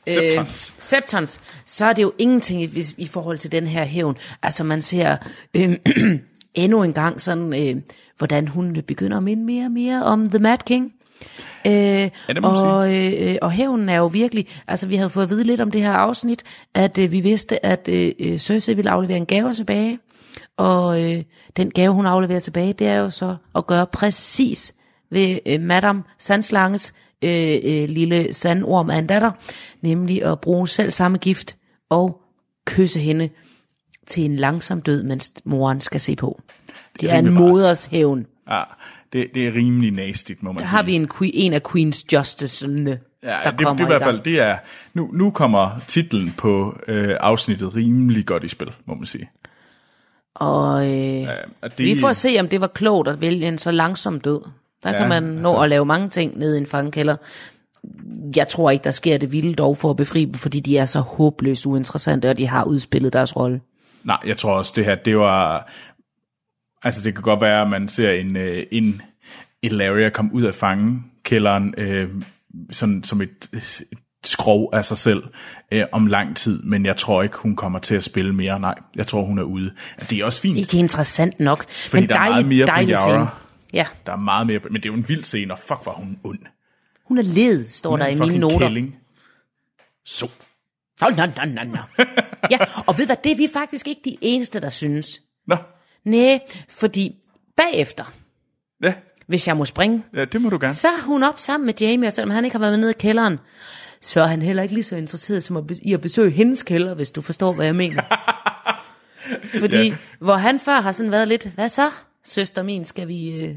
[0.07, 0.31] ja.
[0.31, 0.75] Septons.
[0.77, 4.17] Øh, septons, så er det jo ingenting i, i forhold til den her hævn.
[4.43, 5.17] Altså man ser
[5.55, 5.77] øh,
[6.55, 7.83] endnu en gang sådan, øh,
[8.19, 10.93] hvordan hun begynder at minde mere og mere om The Mad King.
[11.67, 15.45] Øh, man og, øh, og hævnen er jo virkelig, altså vi havde fået at vide
[15.45, 16.43] lidt om det her afsnit,
[16.75, 19.99] at øh, vi vidste, at øh, øh, Cersei ville aflevere en gave tilbage.
[20.57, 21.23] Og øh,
[21.57, 24.75] den gave, hun afleverer tilbage, det er jo så at gøre præcis
[25.11, 29.31] ved øh, Madame Sandslanges øh, øh, lille sandorm af en datter,
[29.83, 31.57] nemlig at bruge selv samme gift
[31.89, 32.21] og
[32.67, 33.29] kysse hende
[34.07, 36.41] til en langsom død, mens moren skal se på.
[37.01, 38.27] Det er en moders hævn.
[38.51, 38.63] Ja,
[39.17, 40.69] det, det er rimelig nastigt, må man Der sige.
[40.69, 43.91] har vi en, que- en af Queen's Justicerne, Ja, der det, det kommer er i
[43.91, 44.57] hvert fald, det er,
[44.95, 49.31] nu, nu kommer titlen på øh, afsnittet rimelig godt i spil, må man sige.
[50.35, 53.59] Og øh, Ja, og det, vi får se, om det var klogt at vælge en
[53.59, 54.41] så langsom død.
[54.83, 57.17] Der Ja, kan man nå altså- at lave mange ting ned i en fangekælder.
[58.37, 60.87] Jeg tror ikke, der sker det vilde dog for at befri dem, fordi de er
[60.87, 63.61] så håbløst uinteressante, og de har udspillet deres rolle.
[64.05, 65.71] Nej, jeg tror også, det her, det var...
[66.87, 69.03] Altså, det kan godt være, at man ser en, øh, en
[69.63, 72.09] Ilaria komme ud af fangekælderen øh,
[72.71, 73.85] sådan som et, et
[74.25, 75.23] skrov af sig selv
[75.73, 78.61] øh, om lang tid, men jeg tror ikke, hun kommer til at spille mere.
[78.61, 79.75] Nej, jeg tror, hun er ude.
[80.11, 80.59] Det er også fint.
[80.59, 83.09] Ikke interessant nok, Fordi men der er dejlig, meget mere på dejlig Yara.
[83.09, 83.27] scene.
[83.73, 85.93] Ja, Der er meget mere, men det er jo en vild scene, og fuck, var
[85.93, 86.39] hun ond.
[87.05, 88.59] hun er led, står Hun der er i en mine noter.
[88.59, 88.97] kælling.
[90.05, 90.31] Så.
[91.01, 92.05] Nå, nå, nå, nå, nå.
[92.51, 95.21] Ja, og ved hvad, det er vi faktisk ikke de eneste, der synes.
[95.47, 95.57] Nå,
[96.07, 97.17] Nej, fordi
[97.57, 98.05] bagefter,
[98.83, 98.95] ja,
[99.27, 100.73] hvis jeg må springe, ja, det må du gerne.
[100.73, 102.91] så er hun op sammen med Jamie, og selvom han ikke har været med nede
[102.91, 103.39] i kælderen,
[104.01, 106.95] så er han heller ikke lige så interesseret som at i at besøge hendes kælder,
[106.95, 108.03] hvis du forstår, hvad jeg mener.
[109.61, 109.83] Fordi, Ja.
[109.85, 109.95] ja.
[110.21, 111.91] hvor han før har sådan været lidt, hvad så,
[112.25, 113.31] søster min, skal vi...
[113.45, 113.55] Øh...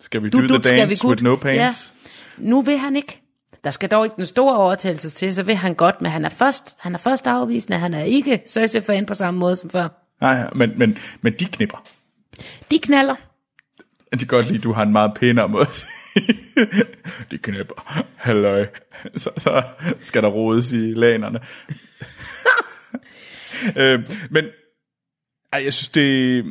[0.00, 1.92] Skal vi Du- do du, the dance vi with no pants?
[2.38, 3.18] Nu vil han ikke.
[3.64, 6.28] Der skal dog ikke den store overtagelse til, så vil han godt, men han er
[6.28, 10.01] først, han er først afvisende, han er ikke Cersei-fan på samme måde som før.
[10.22, 11.84] Nej, men, men, men de knipper.
[12.70, 13.16] De knaller.
[14.10, 15.66] Jeg kan godt lide, at du har en meget pænere måde.
[17.30, 18.04] De knipper.
[18.16, 18.66] Halløj.
[19.16, 19.62] Så, så
[20.00, 21.40] skal der rodes i lanerne.
[23.80, 24.44] øh, men
[25.52, 26.44] ej, jeg synes, det...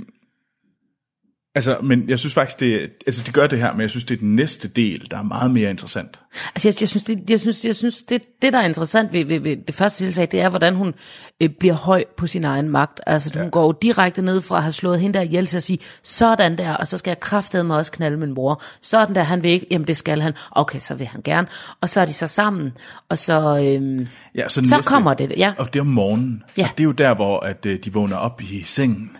[1.55, 4.15] Altså, men jeg synes faktisk, det, altså, de gør det her, men jeg synes, det
[4.15, 6.19] er den næste del, der er meget mere interessant.
[6.55, 9.25] Altså, jeg, jeg synes, det, jeg synes, jeg synes det, det, der er interessant ved,
[9.25, 10.93] ved, ved det første tiltag, det er, hvordan hun
[11.41, 12.99] øh, bliver høj på sin egen magt.
[13.07, 15.63] Altså, hun går jo direkte ned fra at have slået hende der ihjel til at
[15.63, 18.61] sige, sådan der, og så skal jeg kraftedeme mig også knalde min bror.
[18.81, 20.33] Sådan der, han vil ikke, jamen det skal han.
[20.51, 21.47] Okay, så vil han gerne.
[21.81, 22.71] Og så er de så sammen,
[23.09, 25.53] og så, øhm, Ja, så så kommer det, ja.
[25.57, 26.43] Og det er om morgenen.
[26.57, 26.63] Ja.
[26.63, 29.17] Og det er jo der, hvor at, øh, de vågner op i sengen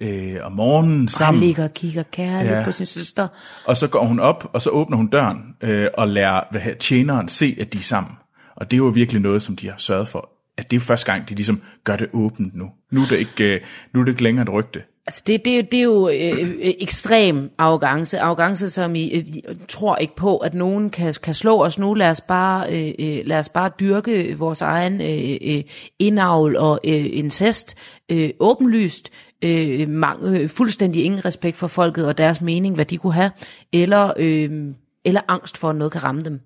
[0.00, 1.42] øh, om morgenen Han sammen.
[1.42, 2.64] ligger og kigger kærligt Ja.
[2.64, 3.28] på sin søster.
[3.64, 6.74] Og så går hun op, og så åbner hun døren øh, og lader hvad her,
[6.74, 8.12] tjeneren se, at de er sammen.
[8.56, 10.30] Og det er jo virkelig noget, som de har sørget for.
[10.58, 12.70] At det er første gang, de ligesom gør det åbent nu.
[12.90, 13.60] Nu er det ikke, øh,
[13.94, 14.82] nu er det ikke længere et rygte.
[15.06, 18.20] Altså det, det, er det er jo øh, øh, ekstrem arrogance.
[18.20, 19.24] Arrogance, som I øh,
[19.68, 21.94] tror ikke på, at nogen kan, kan slå os nu.
[21.94, 25.62] Lad os bare, øh, øh, lad os bare dyrke vores egen øh, øh,
[25.98, 27.74] indavl og øh, incest
[28.12, 29.10] øh, åbenlyst.
[29.44, 33.30] Øh, mange, øh, fuldstændig ingen respekt for folket og deres mening, hvad de kunne have.
[33.72, 36.40] Eller, øh, eller angst for, at noget kan ramme dem.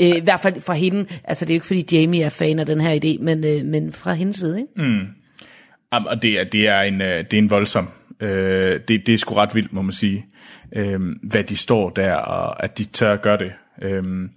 [0.00, 1.06] Øh, I hvert fald fra hende.
[1.24, 3.64] Altså det er jo ikke, fordi Jamie er fan af den her idé, men, øh,
[3.64, 4.60] men fra hendes side.
[4.60, 4.72] Ikke?
[4.76, 5.06] Mm.
[5.92, 7.88] Jamen, Og det er, det er, en, øh, det er en voldsom.
[8.20, 10.26] Øh, det, det er sgu ret vildt, må man sige.
[10.72, 13.52] Øh, hvad de står der, og at de tør at gøre det.
[13.82, 14.28] Øh,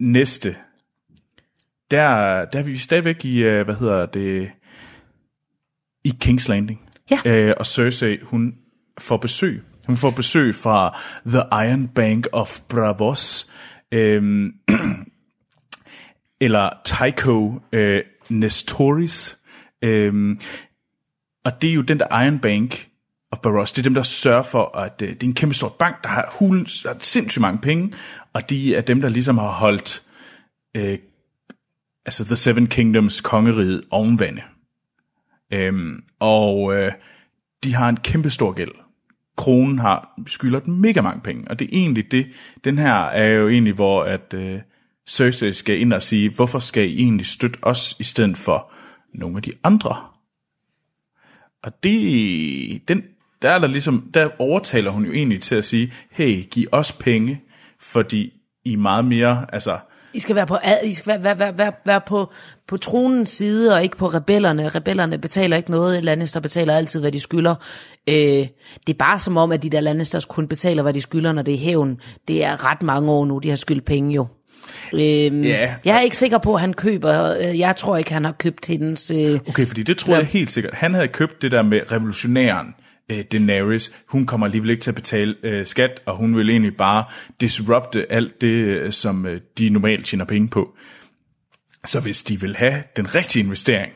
[0.00, 0.56] næste.
[1.90, 4.50] Der, der er vi stadigvæk i, øh, hvad hedder det,
[6.04, 6.85] i King's Landing.
[7.10, 7.20] Ja.
[7.24, 8.54] Øh, og Cersei, hun
[8.98, 9.62] får besøg.
[9.86, 13.50] Hun får besøg fra The Iron Bank of Bravos.
[13.92, 14.52] øh,
[16.40, 19.38] eller Tycho øh, Nestoris.
[19.82, 20.36] Øh,
[21.44, 22.88] og det er jo den der Iron Bank
[23.32, 23.72] of Barros.
[23.72, 26.08] Det er dem, der sørger for, at øh, det er en kæmpe stor bank, der
[26.08, 27.92] har, hulen, der har sindssygt mange penge.
[28.32, 30.02] Og de er dem, der ligesom har holdt
[30.76, 30.98] øh,
[32.06, 34.42] altså The Seven Kingdoms kongeriget ovenvande.
[35.52, 36.92] Øhm, og øh,
[37.64, 38.72] de har en kæmpe stor gæld.
[39.36, 42.26] Kronen har skylder dem mega mange penge, og det er egentlig det.
[42.64, 44.60] Den her er jo egentlig, hvor at øh,
[45.08, 48.72] Cersei skal ind og sige, hvorfor skal I egentlig støtte os, i stedet for
[49.14, 49.96] nogle af de andre?
[51.62, 53.04] Og det, den,
[53.42, 56.92] der er der ligesom, der overtaler hun jo egentlig til at sige, hey, giv os
[56.92, 57.42] penge,
[57.80, 58.32] fordi
[58.64, 59.78] I er meget mere, altså,
[60.16, 62.32] i skal være på, ad- I skal være, være, være, være, være på,
[62.68, 64.68] på tronens side, og ikke på rebellerne.
[64.68, 66.04] Rebellerne betaler ikke noget.
[66.04, 67.54] Lannister betaler altid, hvad de skylder.
[68.08, 68.14] Øh,
[68.86, 71.42] det er bare som om, at de der Lannisters kun betaler, hvad de skylder, når
[71.42, 72.00] det er hævn.
[72.28, 74.26] Det er ret mange år nu, de har skyldt penge jo.
[74.94, 75.74] Øhm, Ja.
[75.84, 77.12] Jeg er ikke sikker på, at han køber.
[77.36, 79.10] Jeg tror ikke, han har købt hendes...
[79.10, 80.74] Øh, Okay, fordi det tror jeg helt sikkert.
[80.74, 82.66] Han havde købt det der med revolutionæren,
[83.08, 83.92] øh, Daenerys.
[84.06, 87.04] Hun kommer alligevel ikke til at betale øh, skat, og hun vil egentlig bare
[87.40, 90.76] disrupte alt det, øh, som øh, de normalt tjener penge på.
[91.84, 93.92] Så hvis de vil have den rigtige investering,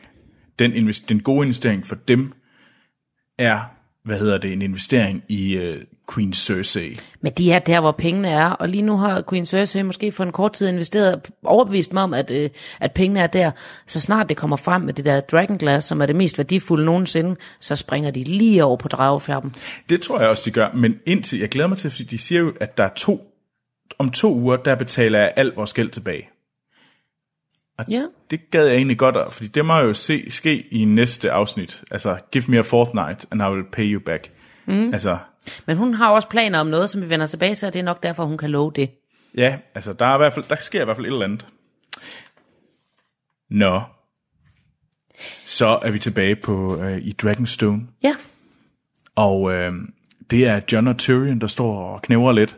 [0.59, 2.33] den, invest- den gode investering for dem,
[3.37, 3.59] er,
[4.03, 6.95] hvad hedder det, en investering i øh, Queen Cersei.
[7.21, 10.23] Men de er der, hvor pengene er, og lige nu har Queen Cersei måske for
[10.23, 13.51] en kort tid investeret, overbevist mig om, at, øh, at pengene er der.
[13.87, 17.35] Så snart det kommer frem med det der Dragonglass, som er det mest værdifulde nogensinde,
[17.59, 19.55] så springer de lige over på dragefjærden.
[19.89, 22.41] Det tror jeg også, de gør, men indtil, jeg glæder mig til, fordi de siger
[22.41, 23.21] jo, at der er to,
[23.99, 26.29] om to uger, der betaler jeg al vores gæld tilbage.
[27.77, 28.03] Og Ja.
[28.31, 31.83] det gad jeg egentlig godt, fordi det må jo se, ske i næste afsnit.
[31.91, 34.31] Altså, give me a fourth night, and I will pay you back.
[34.65, 34.93] Mm.
[34.93, 35.17] Altså,
[35.65, 37.83] Men hun har også planer om noget, som vi vender tilbage til, og det er
[37.83, 38.89] nok derfor, hun kan love det.
[39.37, 41.47] ja, altså, der, er i hvert fald, der sker i hvert fald et eller andet.
[43.49, 43.81] Nå.
[45.45, 47.81] Så er vi tilbage på øh, i Dragonstone.
[48.03, 48.15] Ja,
[49.15, 49.73] Og øh,
[50.31, 52.57] det er John og Tyrion, der står og knæver lidt.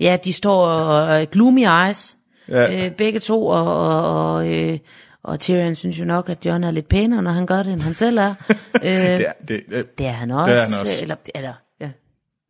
[0.00, 2.16] ja de står og øh, gloomy eyes,
[2.48, 2.86] Ja.
[2.86, 4.78] øh, begge to, og, og, og, øh,
[5.26, 7.80] og Tyrion synes jo nok, at John er lidt pænere, når han gør det, end
[7.80, 8.34] han selv er.
[8.74, 10.50] øh, Det er, det, øh, det er han også.
[10.50, 11.02] Det er han også.
[11.02, 11.90] Eller, eller, ja.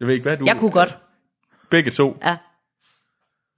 [0.01, 0.45] jeg ved ikke, hvad du...
[0.47, 0.99] Jeg kunne godt.
[1.71, 2.17] Begge to.
[2.25, 2.37] Ja.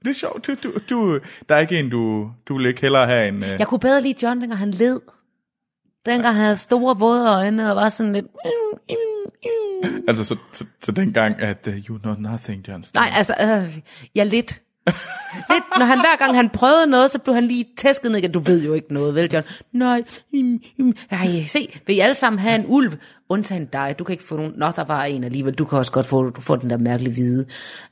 [0.05, 0.47] Det er sjovt.
[0.47, 3.43] Du, du, du, der er ikke en, du, du vil ikke hellere have en...
[3.43, 5.01] Øh, Jeg kunne bedre lide John, dengang han led.
[6.07, 8.27] Dengang han havde store våde øjne og var sådan lidt...
[8.45, 8.95] Mm, mm,
[9.91, 10.05] mm.
[10.09, 12.85] Altså, så, så, så dengang, at uh, you know nothing, John.
[12.95, 13.79] Nej, altså, øh,
[14.15, 14.63] ja, lidt.
[15.51, 15.65] Lidt.
[15.79, 18.29] Når han hver gang han prøvede noget, så blev han lige tæsket ned.
[18.29, 19.47] Du ved jo ikke noget, vel, John?
[19.73, 20.95] Nej, mm, mm.
[21.11, 22.93] Ej, se, vil I alle sammen have en ulv?
[23.29, 23.95] Undtagen dig.
[23.99, 24.53] Du kan ikke få nogen...
[24.57, 25.55] Nå, der var en alligevel.
[25.55, 27.47] Du kan også godt få, du får den der mærkelige hvide.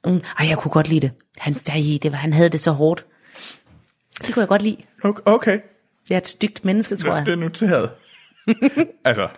[0.07, 1.11] Mm, ej, jeg kunne godt lide det.
[1.39, 3.05] Han, ej, det var, han havde det så hårdt.
[4.27, 4.77] Det kunne jeg godt lide.
[5.05, 5.59] Okay, okay.
[6.11, 7.27] Jeg er et stygt menneske, tror jeg.
[7.27, 7.91] det er noteret.
[9.05, 9.29] altså,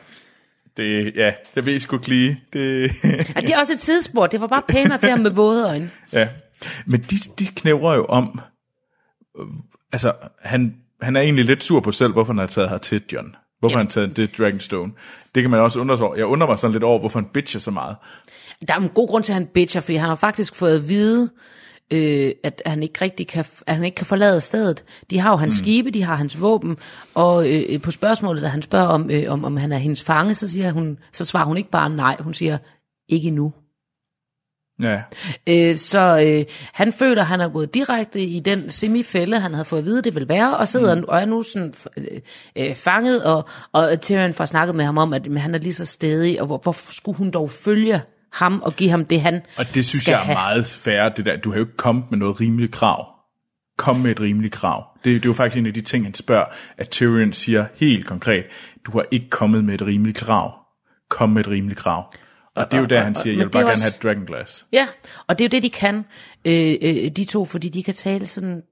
[0.77, 2.41] det, ja, det ved jeg sgu ikke lige.
[2.53, 4.27] Det, Ja, det er også et tidsspor.
[4.27, 5.91] Det var bare pænere til ham med våde øjne.
[6.13, 6.29] ja.
[6.87, 8.41] Men de, de knævrer jo om...
[9.39, 9.47] øh,
[9.93, 12.79] Altså, han, han er egentlig lidt sur på sig selv, hvorfor han har taget her
[12.79, 13.35] til John.
[13.61, 13.79] Hvorfor Ja.
[13.79, 14.93] han taget det Dragonstone.
[15.35, 16.17] Det kan man også undre sig over.
[16.17, 17.97] Jeg undrer mig sådan lidt over, hvorfor han bitcher så meget.
[18.69, 20.89] Der er en god grund til, at han bitcher, fordi han har faktisk fået at
[20.89, 21.31] vide,
[21.93, 24.85] øh, at han ikke rigtig kan, at han ikke kan forlade stedet.
[25.11, 25.65] De har jo hans mm.
[25.65, 26.77] skibe, de har hans våben,
[27.15, 30.35] og øh, på spørgsmålet, da han spørger om, øh, om, om han er hendes fange,
[30.35, 32.59] så, siger hun, så svarer hun ikke bare nej, hun siger,
[33.09, 33.53] ikke nu.
[34.83, 34.99] Ja,
[35.49, 39.65] Øh, så øh, han føler, at han er gået direkte i den semifælde, han havde
[39.65, 41.05] fået at vide, det vil være, og sidder mm.
[41.09, 42.05] og er nu sådan øh,
[42.57, 45.87] øh, fanget, og, og Tyrion får snakket med ham om, at han er lige så
[45.87, 49.75] stedig, og hvor, hvorfor skulle hun dog følge ham og give ham det, han og
[49.75, 50.35] det synes jeg er have?
[50.35, 51.37] meget fair, det der.
[51.37, 53.07] Du har jo ikke kommet med noget rimeligt krav.
[53.79, 54.85] Kom med et rimeligt krav.
[55.05, 56.45] Det, det er jo faktisk en af de ting, han spørger,
[56.79, 58.45] at Tyrion siger helt konkret,
[58.87, 60.55] du har ikke kommet med et rimeligt krav.
[61.11, 62.15] Kom med et rimeligt krav.
[62.59, 64.03] Og det er jo der, han siger, jeg vil bare er gerne også- have et
[64.03, 64.67] Dragonglass.
[64.73, 64.87] Ja,
[65.27, 66.05] og det er jo det, de kan,
[66.45, 68.63] øh, øh, de to, fordi de kan tale sådan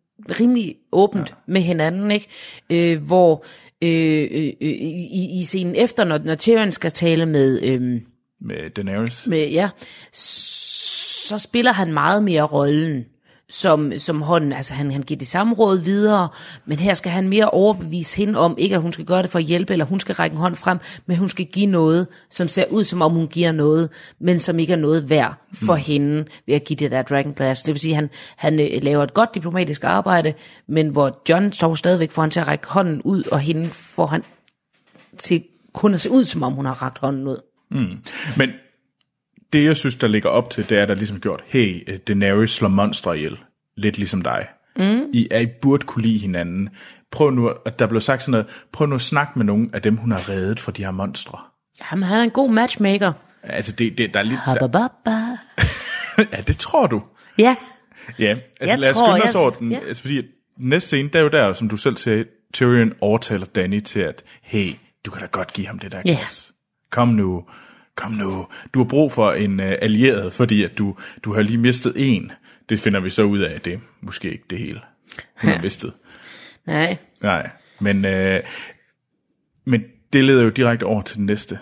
[0.41, 1.35] rimelig åbent ja.
[1.47, 2.27] med hinanden, ikke?
[2.71, 3.45] Øh, hvor
[3.83, 8.01] øh, øh, øh, i, i scenen efter, når, når Tyrion skal tale med, øh,
[8.41, 9.27] Med Daenerys.
[9.27, 9.69] med ja,
[10.13, 13.05] så spiller han meget mere rollen
[13.49, 16.29] som, som hånden, altså han, han giver det samme råd videre,
[16.65, 19.39] men her skal han mere overbevise hende om, ikke at hun skal gøre det for
[19.39, 22.49] at hjælpe, eller hun skal række en hånd frem, men hun skal give noget, som
[22.49, 25.81] ser ud som om hun giver noget, men som ikke er noget værd for mm.
[25.81, 27.63] hende ved at give det der Dragon Glass.
[27.63, 30.35] Det vil sige, at han, han øh, laver et godt diplomatisk arbejde,
[30.69, 34.07] men hvor John står stadigvæk for han til at række hånden ud, og hende får
[34.07, 34.23] han
[35.19, 37.41] til kun at se ud, som om hun har rækket hånden ud.
[38.37, 38.51] Men
[39.53, 41.99] det, jeg synes, der ligger op til, det er, der er ligesom gjort, hey, øh,
[41.99, 43.39] Daenerys slår monstre ihjel.
[43.77, 44.47] Lidt ligesom dig.
[44.77, 45.03] Mm.
[45.13, 46.69] I, er, I burde kunne lide hinanden.
[47.11, 49.83] Prøv nu, at der blev sagt sådan noget, prøv nu at snakke med nogle af
[49.83, 51.39] dem, hun har reddet for de her monstre.
[51.93, 53.13] Jamen, han er en god matchmaker.
[53.43, 54.41] Altså, det, det, der er lidt...
[54.55, 54.55] Der,
[56.37, 57.03] ja, det tror du.
[57.39, 57.57] Ja,
[58.19, 59.73] Ja, altså Jeg lad os skynde os over den.
[59.73, 59.79] ja.
[59.89, 60.23] Altså, fordi
[60.59, 64.25] næste scene, der er jo der, som du selv sagde, Tyrion overtaler Danny til at,
[64.43, 64.71] hey,
[65.07, 66.53] du kan da godt give ham det der glas.
[66.91, 67.45] Kom nu,
[67.97, 68.47] kom nu.
[68.75, 72.33] Du har brug for en uh, allieret, fordi at du, du har lige mistet en.
[72.69, 74.81] Det finder vi så ud af, det måske ikke det hele,
[75.41, 75.63] hun har Ja.
[75.63, 75.93] mistet.
[76.67, 76.97] nej.
[77.23, 78.43] Nej, men, øh,
[79.65, 81.59] men det leder jo direkte over til den næste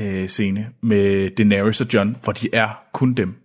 [0.00, 3.36] øh, scene med Daenerys og John, hvor de er kun dem.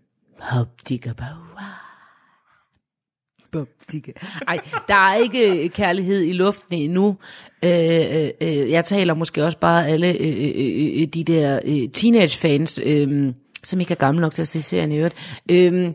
[4.48, 7.18] Ej, der er ikke kærlighed i luften endnu.
[7.66, 11.90] Øh, øh, øh, jeg taler måske også bare alle øh, øh, øh, de der øh,
[11.90, 15.16] teenage-fans, øh, som ikke er gamle nok til at se serien i øvrigt,
[15.52, 15.94] øh,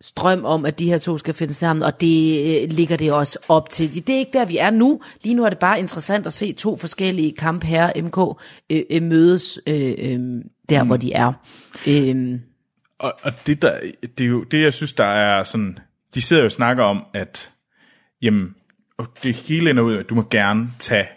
[0.00, 3.38] strøm om, at de her to skal finde sammen, og det øh, ligger det også
[3.48, 4.06] op til.
[4.06, 5.00] Det er ikke der, vi er nu.
[5.22, 9.58] Lige nu er det bare interessant at se to forskellige kampherrer, MK, øh, øh, mødes
[9.66, 10.20] øh, øh,
[10.68, 10.86] der, mm.
[10.88, 11.32] hvor de er.
[11.88, 12.38] Øh,
[12.98, 13.80] Og, og det, der,
[14.18, 15.78] det er jo det, jeg synes, der er sådan...
[16.14, 17.50] De sidder jo og snakker om, at
[18.22, 18.54] jamen,
[18.98, 21.08] og det hele ender ud af, at du må gerne tage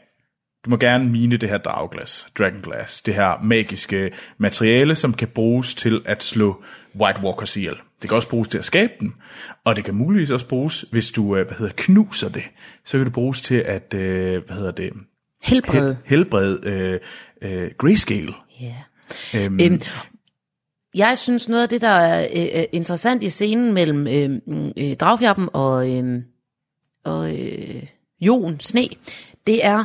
[0.66, 5.76] du må gerne mine det her dragglas, dragonglass, det her magiske materiale, som kan bruges
[5.76, 6.64] til at slå
[7.00, 7.76] White Walkers ihjel.
[8.02, 9.14] Det kan også bruges til at skabe dem,
[9.64, 12.44] og det kan muligvis også bruges, hvis du øh, hvad hedder, knuser det,
[12.86, 14.94] så kan det bruges til at, øh, hvad hedder det,
[15.42, 15.96] Helbred.
[16.06, 17.00] helbrede øh,
[17.42, 18.34] øh, grayscale.
[18.62, 18.76] Ja.
[19.36, 19.82] Øhm, øhm,
[20.96, 24.42] jeg synes noget af det, der er øh, interessant i scenen mellem øh,
[24.78, 26.22] øh, Dragfjappen og, øh,
[27.04, 27.84] og øh,
[28.22, 28.88] Jon Sne,
[29.48, 29.84] det er,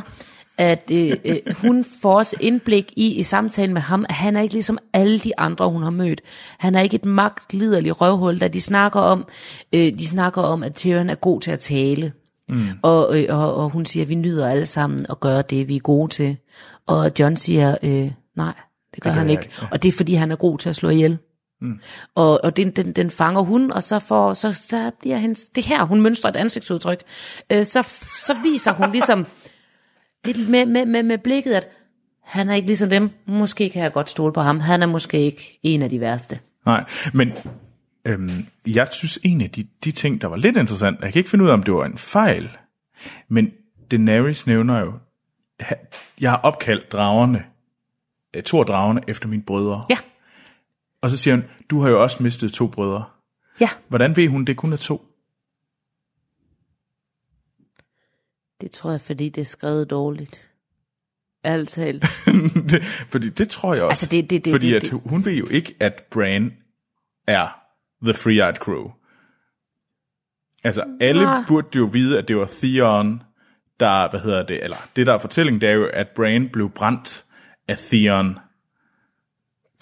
[0.57, 4.41] at øh, øh, hun får også indblik i, i samtalen med ham, at han er
[4.41, 6.21] ikke ligesom alle de andre, hun har mødt.
[6.57, 9.27] Han er ikke et magtliderligt røvhul, da de snakker om,
[9.73, 12.13] øh, de snakker om, at Tyrion er god til at tale.
[12.49, 12.67] Mm.
[12.81, 15.75] Og, øh, og, og hun siger, at vi nyder alle sammen at gøre det, vi
[15.75, 16.37] er gode til.
[16.85, 18.53] Og John siger, øh, nej,
[18.97, 19.43] det gør, det gør han ikke.
[19.43, 19.55] ikke.
[19.61, 19.67] Ja.
[19.71, 21.17] Og det er, fordi han er god til at slå ihjel.
[21.61, 21.79] Mm.
[22.15, 25.65] Og, og den, den, den fanger hun, og så, får, så, så bliver hendes, det
[25.65, 27.03] her, hun mønstrer et ansigtsudtryk,
[27.51, 27.81] øh, så,
[28.25, 29.25] så viser hun ligesom
[30.25, 31.67] lidt med, med, med, med blikket, at
[32.23, 33.09] han er ikke ligesom dem.
[33.27, 34.59] Måske kan jeg godt stole på ham.
[34.59, 36.39] Han er måske ikke en af de værste.
[36.65, 37.33] Nej, men
[38.05, 41.29] øhm, jeg synes en af de, de ting, der var lidt interessant, jeg kan ikke
[41.29, 42.49] finde ud af, om det var en fejl,
[43.29, 43.51] men
[43.91, 44.93] Daenerys nævner jo,
[46.21, 47.43] jeg har opkaldt dragerne,
[48.41, 49.85] to af dragerne efter mine brødre.
[49.89, 49.97] Ja.
[51.01, 53.05] Og så siger hun, du har jo også mistet to brødre.
[53.59, 53.69] Ja.
[53.87, 55.05] Hvordan ved hun, det kun er to?
[58.61, 60.49] Det tror jeg, fordi det er skrevet dårligt.
[61.45, 62.05] Ærligt talt.
[62.71, 63.91] det, fordi det tror jeg også.
[63.91, 65.01] Altså det, det, det, fordi det, at det.
[65.05, 66.53] hun ved jo ikke, at Bran
[67.27, 67.47] er
[68.03, 68.91] The Free-Eyed Crow.
[70.63, 71.47] Altså alle ah.
[71.47, 73.23] burde jo vide, at det var Theon,
[73.79, 76.69] der, hvad hedder det, eller det der er fortællingen, det er jo, at Bran blev
[76.69, 77.25] brændt
[77.67, 78.39] af Theon.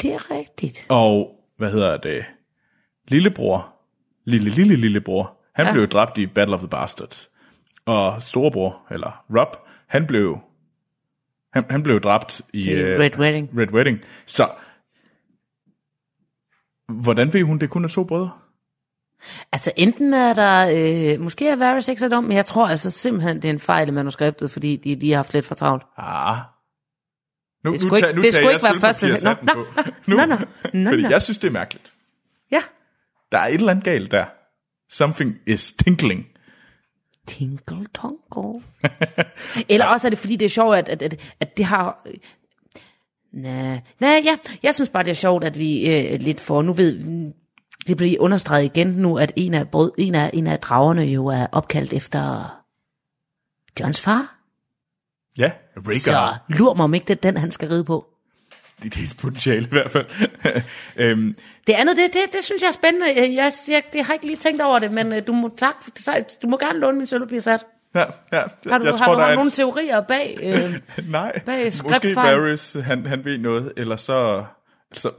[0.01, 0.85] Det er rigtigt.
[0.89, 2.25] Og, hvad hedder det,
[3.07, 3.75] lillebror,
[4.25, 5.71] lille, lille, lillebror, han ja.
[5.71, 7.29] blev dræbt i Battle of the Bastards.
[7.85, 9.55] Og storebror, eller Rob,
[9.87, 10.39] han blev
[11.53, 13.49] han, han blev dræbt i uh, Red Wedding.
[13.57, 14.01] Red Wedding.
[14.25, 14.49] Så
[16.87, 18.31] hvordan ved hun, det kun er to brødre?
[19.51, 20.69] Altså enten er der,
[21.13, 23.59] øh, måske er Varys ikke så dum, men jeg tror altså simpelthen, det er en
[23.59, 25.83] fejl i manuskriptet, fordi de, de har haft lidt for travlt.
[25.97, 26.37] Ah.
[27.65, 29.07] Nu, det skulle nu, ikke, nu det skulle ikke være første.
[29.07, 29.65] Nå, nå,
[30.07, 30.37] nå, nå,
[30.73, 31.93] nå, fordi jeg synes, det er mærkeligt.
[32.51, 32.61] Ja.
[33.31, 34.25] Der er et eller andet galt der.
[34.89, 36.27] Something is tinkling.
[37.27, 38.61] Tinkle tongle.
[39.69, 42.07] Eller også er det, fordi det er sjovt, at, at, at, at det har...
[43.33, 44.37] Nej, nej, ja.
[44.63, 46.61] Jeg synes bare, det er sjovt, at vi øh, lidt får...
[46.61, 47.03] Nu ved
[47.87, 51.27] det bliver understreget igen nu, at en af, brød, en af, en af dragerne jo
[51.27, 52.55] er opkaldt efter
[53.79, 54.34] Johns far.
[55.37, 56.43] Ja, Rhaegar.
[56.49, 58.05] Så lur mig om ikke, det er den, han skal ride på.
[58.83, 60.05] Det er et potentiale i hvert fald.
[60.97, 61.33] øhm,
[61.67, 63.07] Det andet, det, det, det synes jeg er spændende.
[63.07, 65.75] Jeg, jeg, jeg, jeg har ikke lige tænkt over det, men øh, du må, tak,
[66.43, 67.65] du må gerne låne min sølvpizzat.
[67.95, 68.05] ja, ja,
[68.69, 70.37] Har du, jeg har tror, du der er nogle et- teorier bag?
[70.43, 72.15] Øh, Nej, Bag måske.
[72.15, 74.45] Varys, han, han ved noget, eller så...
[74.93, 75.11] så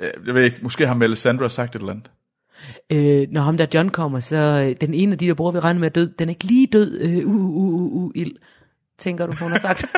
[0.00, 2.10] øh, jeg ved ikke, måske har Melisandre sagt et eller andet.
[2.92, 5.58] øh, når ham der John kommer, så øh, den ene af de der bror, vi
[5.58, 7.00] regner med er død, den er ikke lige død.
[7.00, 8.36] Øh, uh, uh, uh, uh, ild.
[8.98, 9.84] Tænker du, hun har sagt.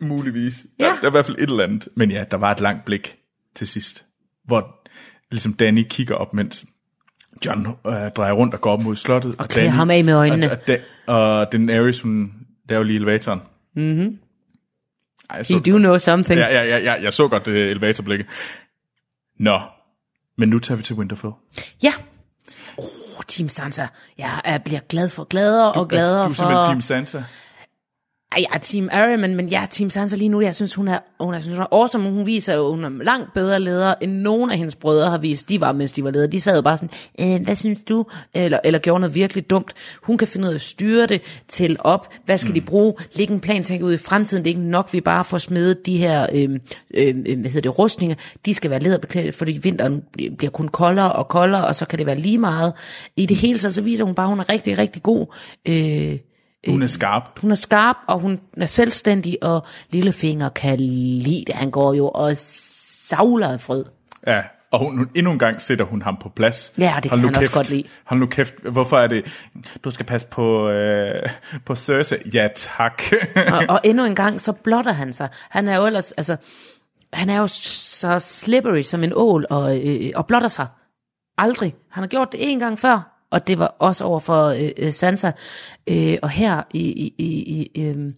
[0.00, 0.66] Muligvis.
[0.78, 0.84] Ja.
[0.84, 1.88] Der, der er i hvert fald et eller andet.
[1.96, 3.16] Men ja, der var et langt blik
[3.54, 4.06] til sidst,
[4.44, 4.88] hvor
[5.30, 6.64] ligesom Danny kigger op, mens
[7.46, 9.34] John øh, drejer rundt og går op mod slottet.
[9.38, 10.50] Og, klæder ham af med øjnene.
[10.50, 10.58] Og,
[11.06, 12.32] og, og den Ares, hun
[12.68, 13.40] laver lige elevatoren.
[13.76, 14.18] Mhm.
[15.30, 16.40] Ej, jeg så You do know something.
[16.40, 18.26] Ja, ja, ja, ja, jeg så godt det elevatorblikket.
[19.38, 19.60] Nå,
[20.38, 21.32] men nu tager vi til Winterfell.
[21.82, 21.92] Ja.
[23.40, 23.86] Team Sansa.
[24.18, 26.34] Jeg er, bliver glad for gladere og gladere du er for...
[26.34, 27.22] simpelthen Team Sansa.
[28.32, 30.40] Ej, jeg er Team Arya, men, men jeg er Team Sansa lige nu.
[30.40, 32.10] Jeg synes, hun er, hun er, synes, hun er awesome.
[32.10, 35.48] Hun viser jo, hun er langt bedre leder, end nogen af hendes brødre har vist.
[35.48, 36.26] De var, mens de var ledere.
[36.26, 36.90] De sad jo bare sådan,
[37.20, 38.06] øh, hvad synes du?
[38.34, 39.72] Eller, eller gjorde noget virkelig dumt.
[40.02, 42.14] Hun kan finde ud af at styre det til op.
[42.24, 42.54] Hvad skal mm.
[42.54, 42.94] de bruge?
[43.14, 44.44] Lægge en plan, tænke ud i fremtiden.
[44.44, 46.58] Det er ikke nok, vi bare får smedet de her, øh,
[46.94, 48.16] øh, hvad hedder det, rustninger.
[48.46, 51.98] De skal være lederbeklædte, fordi vinteren bliver bliver kun koldere og koldere, og så kan
[51.98, 52.72] det være lige meget.
[53.16, 55.26] I det hele taget, så viser hun bare, at hun er rigtig, rigtig god.
[55.68, 56.18] Øh,
[56.68, 57.38] Hun er skarp.
[57.40, 61.54] hun er skarp, og hun er selvstændig, og Lillefinger kan lide det.
[61.54, 63.84] Han går jo og savler af frød.
[64.26, 66.72] Ja, og hun, endnu en gang sætter hun ham på plads.
[66.78, 67.52] Ja, det kan han også kæft.
[67.52, 67.84] godt lide.
[68.04, 69.24] Hold nu kæft, hvorfor er det,
[69.84, 71.28] du skal passe på, øh,
[71.64, 72.18] på Cersei?
[72.34, 73.02] Ja, tak.
[73.52, 75.28] og, og endnu en gang, så blotter han sig.
[75.50, 76.36] Han er jo ellers, altså,
[77.12, 80.66] han er jo så slippery som en ål, og, øh, og blotter sig.
[81.38, 81.74] Aldrig.
[81.90, 84.92] Han har gjort det en gang før, og det var også over for øh, øh,
[84.92, 85.30] Sansa.
[85.86, 88.12] Øh, og her i, i, i, i, øh,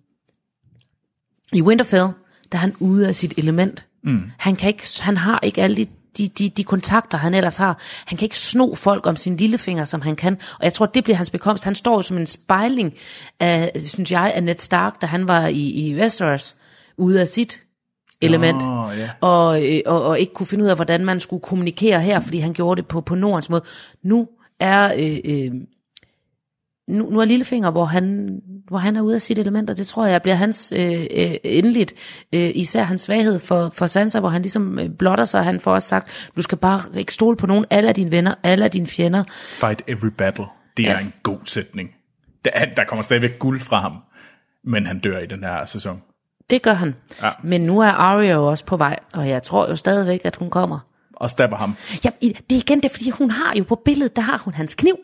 [1.53, 2.07] i Winterfell,
[2.53, 3.87] der er han ude af sit element.
[4.05, 4.31] Mm.
[4.39, 5.87] Han, kan ikke, han har ikke alle de
[6.19, 7.81] de, de, de kontakter, han ellers har.
[8.07, 10.39] Han kan ikke sno folk om sin lillefinger, som han kan.
[10.59, 11.65] Og jeg tror, det bliver hans bekomst.
[11.65, 12.95] Han står jo som en spejling
[13.41, 16.57] af, synes jeg, af Ned Stark, da han var i, i Westeros,
[16.97, 17.63] ude af sit
[18.21, 18.63] element.
[18.63, 19.11] Nå, ja.
[19.21, 22.39] og, øh, og, og ikke kunne finde ud af, hvordan man skulle kommunikere her, fordi
[22.39, 23.63] han gjorde det på, på Nordens måde.
[24.03, 24.29] Nu
[24.63, 24.93] er...
[24.99, 25.53] Øh, øh,
[26.89, 28.29] nu, nu er Lillefinger, hvor han,
[28.69, 31.35] hvor han er ude af sit element, og det tror jeg bliver hans øh, øh,
[31.45, 31.95] endeligt,
[32.35, 35.75] øh, især hans svaghed for, for Sansa, hvor han ligesom øh, blotter sig, han får
[35.75, 38.69] også sagt, du skal bare ikke stole på nogen, alle er dine venner, alle er
[38.69, 39.25] dine fjender.
[39.49, 40.45] Fight every battle.
[40.77, 41.01] Det er Ja.
[41.01, 41.91] en god sætning.
[42.45, 43.97] Der, der kommer stadigvæk guld fra ham,
[44.65, 46.03] men han dør i den her sæson.
[46.51, 46.95] Det gør han.
[47.23, 47.31] Ja.
[47.43, 50.51] Men nu er Arya jo også på vej, og jeg tror jo stadigvæk, at hun
[50.51, 50.79] kommer.
[51.17, 51.75] Og stabber ham.
[52.05, 54.75] Ja, det er igen det, fordi hun har jo på billedet, der har hun hans
[54.75, 54.97] kniv.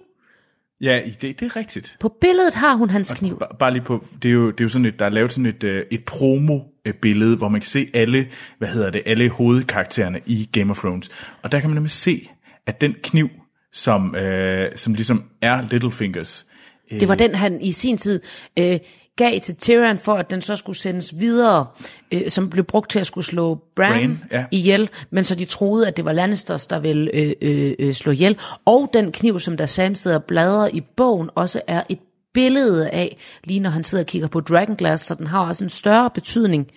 [0.81, 1.97] Ja, det, det er rigtigt.
[2.01, 3.39] På billedet har hun hans kniv.
[3.39, 5.33] Bare, bare lige på, det er jo, det er jo sådan et, der er lavet
[5.33, 8.29] sådan et, øh, et promo-billede, hvor man kan se alle,
[8.59, 11.11] hvad hedder det, alle hovedkaraktererne i Game of Thrones.
[11.43, 12.29] Og der kan man nemlig se,
[12.67, 13.29] at den kniv,
[13.73, 16.47] som, øh, som ligesom er Littlefingers,
[16.91, 18.21] Det var den, han i sin tid
[18.59, 18.79] øh,
[19.19, 21.67] gav til Tyrion, for at den så skulle sendes videre,
[22.13, 24.45] øh, som blev brugt til at skulle slå Bran, Bran, ja.
[24.51, 28.13] ihjel, men så de troede, at det var Lannisters, der ville øh, øh, øh, slå
[28.13, 28.39] ihjel.
[28.65, 31.99] Og den kniv, som der Sam sidder bladrer i bogen, også er et
[32.35, 35.71] billede af, lige når han sidder og kigger på Dragonglass, så den har også en
[35.71, 36.71] større betydning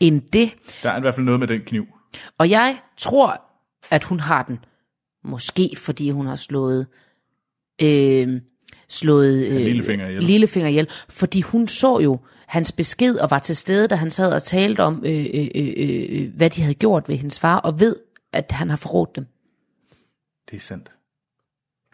[0.00, 0.50] end det.
[0.82, 1.86] der er i hvert fald noget med den kniv.
[2.38, 3.42] Og jeg tror,
[3.90, 4.58] at hun har den.
[5.24, 6.86] Måske fordi hun har slået...
[7.82, 8.40] Øh,
[8.90, 10.22] slået øh, Lillefinger ihjel.
[10.22, 10.88] Lillefinger ihjel.
[11.08, 14.80] Fordi hun så jo hans besked og var til stede, da han sad og talte
[14.80, 17.96] om, øh, øh, øh, øh, hvad de havde gjort ved hendes far, og ved,
[18.32, 19.26] at han har forrådt dem.
[20.50, 20.90] Det er sandt.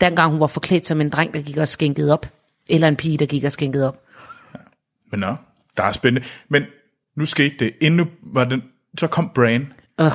[0.00, 2.32] Dengang hun var forklædt som en dreng, der gik og skænkede op.
[2.68, 4.02] Eller en pige, der gik og skænkede op.
[5.10, 5.36] Men nå,
[5.76, 6.28] der er spændende.
[6.48, 6.62] Men
[7.16, 7.74] nu skete det.
[7.80, 8.62] Inden var den,
[8.98, 9.72] så kom Bran.
[10.00, 10.10] Øh.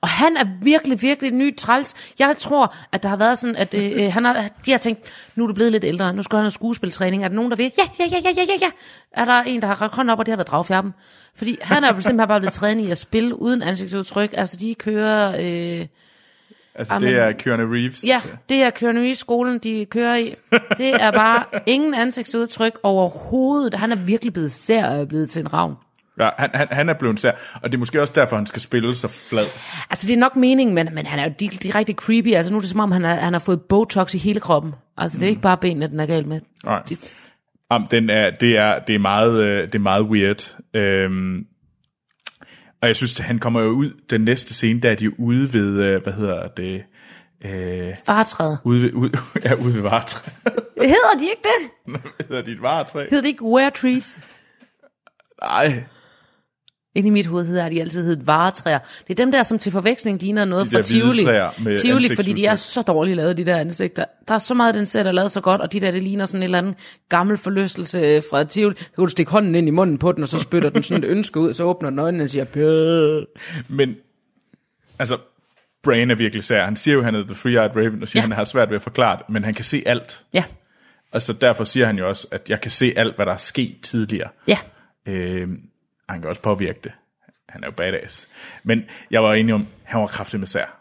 [0.00, 1.94] Og han er virkelig, virkelig ny træls.
[2.18, 5.00] Jeg tror, at der har været sådan, at øh, øh, han har, de har tænkt,
[5.34, 7.24] nu er du blevet lidt ældre, nu skal han have skuespiltræning.
[7.24, 7.72] Er der nogen, der vil?
[7.78, 8.70] Ja, ja, ja, ja, ja, ja, ja.
[9.12, 10.94] Er der en, der har rakt hånden op, og det har været dragfjerben?
[11.34, 14.30] Fordi han er jo simpelthen bare blevet trænet i at spille uden ansigtsudtryk.
[14.36, 15.36] Altså, de kører...
[15.80, 15.86] Øh,
[16.78, 17.08] Altså, Amen.
[17.08, 18.04] det er Keanu Reeves.
[18.06, 20.34] ja, det er Keanu skolen de kører i.
[20.78, 23.74] Det er bare ingen ansigtsudtryk overhovedet.
[23.74, 25.76] Han er virkelig blevet sær og blevet til en ravn.
[26.20, 27.32] Ja han, han, han er blevet sær.
[27.62, 29.46] Og det er måske også derfor, han skal spille så flad.
[29.90, 32.32] Altså, det er nok meningen, men, men han er jo di- direkte creepy.
[32.34, 34.74] Altså, nu er det som om, han, er, han har fået Botox i hele kroppen.
[34.96, 36.40] Altså, det er ikke bare benene, den er galt med.
[36.64, 36.82] Nej.
[36.88, 36.96] De,
[37.72, 40.56] Jamen, den er, det, er, det, er meget, øh, det er meget weird.
[40.74, 41.46] Øhm,
[42.82, 45.82] og jeg synes, han kommer jo ud, den næste scene, der er de ude ved,
[45.84, 46.82] øh, hvad hedder det,
[47.44, 48.58] øh, Varetræde.
[48.64, 49.12] ude ved, ude,
[49.44, 50.30] ja, ude ved varetræ.
[50.80, 52.00] Hedder de ikke det?
[52.28, 53.00] hedder dit varetræ?
[53.02, 54.18] Hedder det ikke Where Trees?
[55.42, 55.84] Nej,
[56.96, 58.78] Inde i mit hoved hedder de altid heddet varetræer.
[58.78, 61.26] Det er dem der, som til forveksling ligner noget De fra Tivoli.
[61.78, 64.04] Tivoli, fordi de er så dårligt lavet, de der ansigter.
[64.28, 66.02] Der er så meget, den ser, der er lavet så godt, og de der, det
[66.02, 66.74] ligner sådan en eller anden
[67.08, 68.76] gammel forlystelse fra Tivoli.
[68.78, 71.04] Så kan du stikke hånden ind i munden på den, og så spytter den sådan
[71.04, 73.22] et ønske ud, så åbner den øjnene og siger, Pøh.
[73.68, 73.94] men
[74.98, 75.18] altså,
[75.82, 76.64] Bran er virkelig sær.
[76.64, 78.26] Han siger jo, at han er The Three-Eyed Raven, og siger, Ja.
[78.28, 80.24] han har svært ved at forklare det, men han kan se alt.
[80.32, 80.44] Ja,
[81.12, 83.36] Og så derfor siger han jo også, at jeg kan se alt, hvad der er
[83.36, 84.28] sket tidligere.
[84.48, 84.58] ja.
[85.08, 85.48] Øh,
[86.08, 86.92] og han kan også påvirke det.
[87.48, 88.28] Han er jo badass.
[88.64, 90.80] Men jeg var enig om, han var kraftig med sær.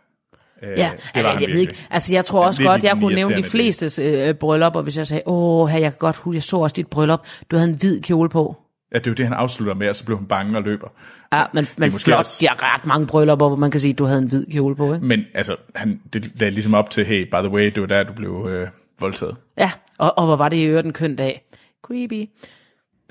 [0.63, 1.87] Øh, Ja, det var jeg, jeg ved ikke.
[1.89, 5.23] Altså, jeg tror også godt, jeg kunne nævne de flestes øh, bryllupper, hvis jeg sagde,
[5.25, 7.25] åh, her, jeg kan godt huske, jeg så også dit bryllup.
[7.51, 8.57] Du havde en hvid kjole på.
[8.93, 10.87] Ja, det er jo det, han afslutter med, og så blev han bange og løber.
[11.33, 13.97] Ja, men, men flot, også- de har ret mange bryllupper, hvor man kan sige, at
[13.97, 15.05] du havde en hvid kjole på, ikke?
[15.05, 18.03] Men altså, han, det lagde ligesom op til, hey, by the way, det var der,
[18.03, 18.67] du blev øh,
[18.99, 19.35] voldtaget.
[19.57, 21.41] Ja, og, og hvor var det i øvrigt en køn dag.
[21.83, 22.29] Creepy.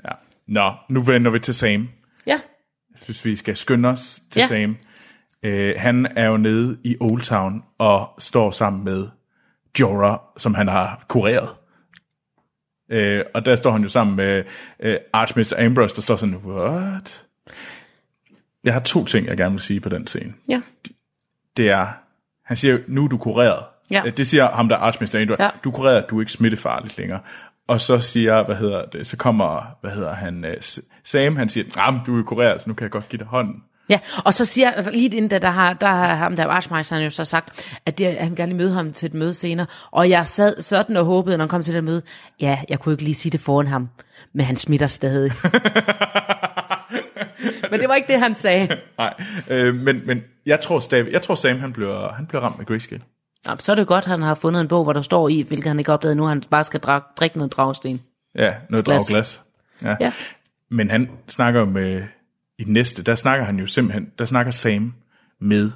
[0.05, 0.09] Ja.
[0.47, 1.89] Nå, nu vender vi til Sam.
[3.05, 4.47] Synes, vi skal skynde os til Ja.
[4.47, 4.77] Sam.
[5.43, 9.07] Øh, han er jo nede i Old Town og står sammen med
[9.79, 11.49] Jorah, som han har kureret.
[12.89, 14.43] Øh, og der står han jo sammen med
[14.79, 17.25] øh, Archmaster Ambrose, der står sådan, what?
[18.63, 20.33] Jeg har to ting, jeg gerne vil sige på den scene.
[20.49, 20.61] ja.
[21.57, 21.87] Det er,
[22.45, 23.63] han siger, nu er du kureret.
[23.91, 24.03] Ja.
[24.05, 25.43] Øh, Det siger ham, der er Archmaster Ambrose.
[25.43, 25.49] Ja.
[25.63, 27.19] Du er kureret, du er ikke smittefarligt længere.
[27.67, 30.61] Og så siger, hvad hedder det, så kommer, hvad hedder han, øh,
[31.05, 33.63] Sam, han siger, nah, du er kureret, så nu kan jeg godt give dig hånden.
[33.89, 36.97] Ja, og så siger altså, lige inden da, der har, der har ham der Archmeister
[36.97, 39.67] jo så sagt, at, det, at han gerne vil møde ham til et møde senere.
[39.91, 42.01] Og jeg sad sådan og håbede, når han kom til det møde,
[42.41, 43.89] ja, jeg kunne ikke lige sige det foran ham,
[44.33, 45.31] men han smitter stadig.
[47.71, 48.67] men det var ikke det, han sagde.
[48.97, 49.13] Nej,
[49.49, 52.65] øh, men, men jeg tror stadig, jeg tror Sam, han bliver, han bliver ramt med
[52.65, 53.01] grayscale.
[53.47, 55.67] Nå, så er det godt, han har fundet en bog, hvor der står i, hvilket
[55.67, 58.01] han ikke opdagede nu, han bare skal drak, drikke noget dragsten.
[58.35, 59.09] Ja, noget Glas.
[59.09, 59.11] glas.
[59.11, 59.43] glas.
[59.99, 60.05] Ja.
[60.05, 60.11] Ja.
[60.71, 62.03] Men han snakker med,
[62.59, 64.93] i den næste, der snakker han jo simpelthen, der snakker Sam
[65.39, 65.71] med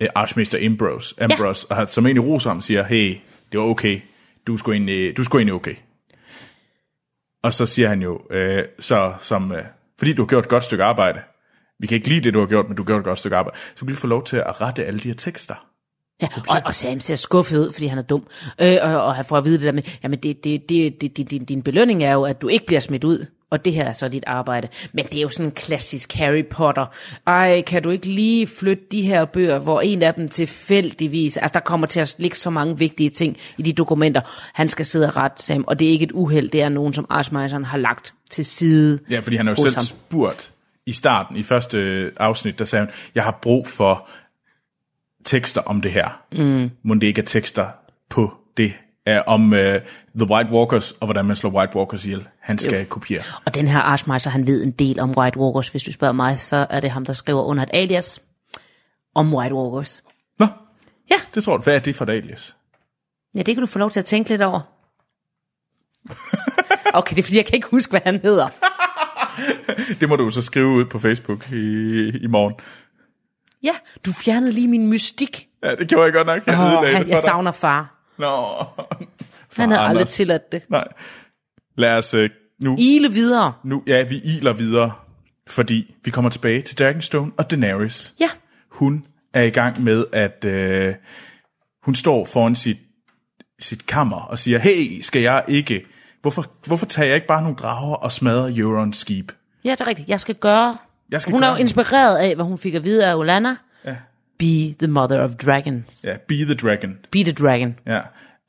[0.00, 1.74] øh, Archmester Ambrose, Ambrose ja.
[1.74, 3.16] og han, som egentlig roser ham siger, hey,
[3.52, 4.00] det var okay,
[4.46, 5.74] du skulle egentlig, du skulle egentlig okay.
[7.42, 9.64] Og så siger han jo, øh, så som, øh,
[9.98, 11.20] fordi du har gjort et godt stykke arbejde,
[11.78, 13.36] vi kan ikke lide det, du har gjort, men du har gjort et godt stykke
[13.36, 15.54] arbejde, så kan du få lov til at rette alle de her tekster.
[16.22, 18.26] Ja, og, og Sam ser skuffet ud, fordi han er dum.
[18.60, 21.30] Øh, og, og han får at vide det der med, jamen det, det, det, det,
[21.30, 23.26] din, din belønning er jo, at du ikke bliver smidt ud.
[23.50, 24.68] Og det her er så dit arbejde.
[24.92, 26.86] Men det er jo sådan en klassisk Harry Potter.
[27.26, 31.36] Ej, kan du ikke lige flytte de her bøger, hvor en af dem tilfældigvis...
[31.36, 34.20] Altså, der kommer til at ligge så mange vigtige ting i de dokumenter.
[34.54, 36.50] Han skal sidde og rette Sam, og det er ikke et uheld.
[36.50, 38.98] Det er nogen, som Archmeiseren har lagt til side.
[39.10, 39.82] Ja, fordi han har jo selv ham.
[39.82, 40.52] spurgt
[40.86, 44.08] i starten, i første afsnit, der sagde han, jeg har brug for
[45.24, 46.22] tekster om det her.
[46.32, 46.70] Mm.
[46.82, 47.66] Må det ikke er tekster
[48.08, 48.72] på det,
[49.08, 52.28] er om uh, The White Walkers, og hvordan man slår White Walkers ihjel.
[52.40, 52.86] Han skal jo.
[52.88, 53.22] kopiere.
[53.44, 55.68] Og den her Archmeister, han ved en del om White Walkers.
[55.68, 58.22] Hvis du spørger mig, så er det ham, der skriver under et alias
[59.14, 60.02] om White Walkers.
[60.38, 60.46] Nå,
[61.10, 61.62] Ja, det tror du.
[61.62, 62.56] Hvad er det for et alias?
[63.34, 64.60] ja det kan du få lov til at tænke lidt over.
[66.94, 68.48] Okay, det er fordi, jeg kan ikke huske, hvad han hedder.
[70.00, 72.54] Det må du så skrive ud på Facebook i, i morgen.
[73.62, 73.72] Ja,
[74.06, 75.48] du fjernede lige min mystik.
[75.62, 76.46] Ja, det gjorde jeg godt nok.
[76.46, 77.97] Jeg, ødelagde han, jeg savner far.
[78.18, 78.26] Nå.
[79.56, 79.90] Han havde Anders.
[79.90, 80.62] aldrig tilladt det.
[80.68, 80.84] Nej.
[81.76, 82.24] Lad os uh,
[82.62, 83.52] nu, Ile videre.
[83.64, 83.82] nu...
[83.86, 84.92] Ja, vi iler videre,
[85.46, 88.14] fordi vi kommer tilbage til Dragonstone og Daenerys.
[88.20, 88.28] Ja,
[88.70, 90.44] Hun er i gang med at...
[90.44, 90.94] Uh,
[91.82, 92.78] hun står foran sit,
[93.60, 95.86] sit kammer og siger, hey, skal jeg ikke...
[96.22, 99.32] Hvorfor, hvorfor tager jeg ikke bare nogle drager og smadrer Eurons skib?
[99.64, 100.08] ja, det er rigtigt.
[100.08, 100.76] Jeg skal gøre...
[101.10, 103.56] Jeg skal Hun er gøre jo inspireret af, hvad hun fik at vide af Olana.
[103.84, 103.96] Ja.
[104.38, 106.04] Be the mother of dragons.
[106.04, 106.98] Ja, be the dragon.
[107.10, 107.78] Be the dragon.
[107.86, 108.00] Ja.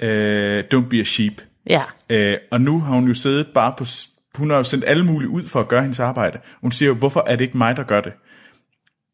[0.04, 1.42] Uh, don't be a sheep.
[1.66, 1.84] Ja.
[2.10, 3.86] Øh, og nu har hun jo siddet bare på...
[4.36, 6.40] Hun har jo sendt alle mulige ud for at gøre hendes arbejde.
[6.62, 8.14] Hun siger jo, hvorfor er det ikke mig, der gør det?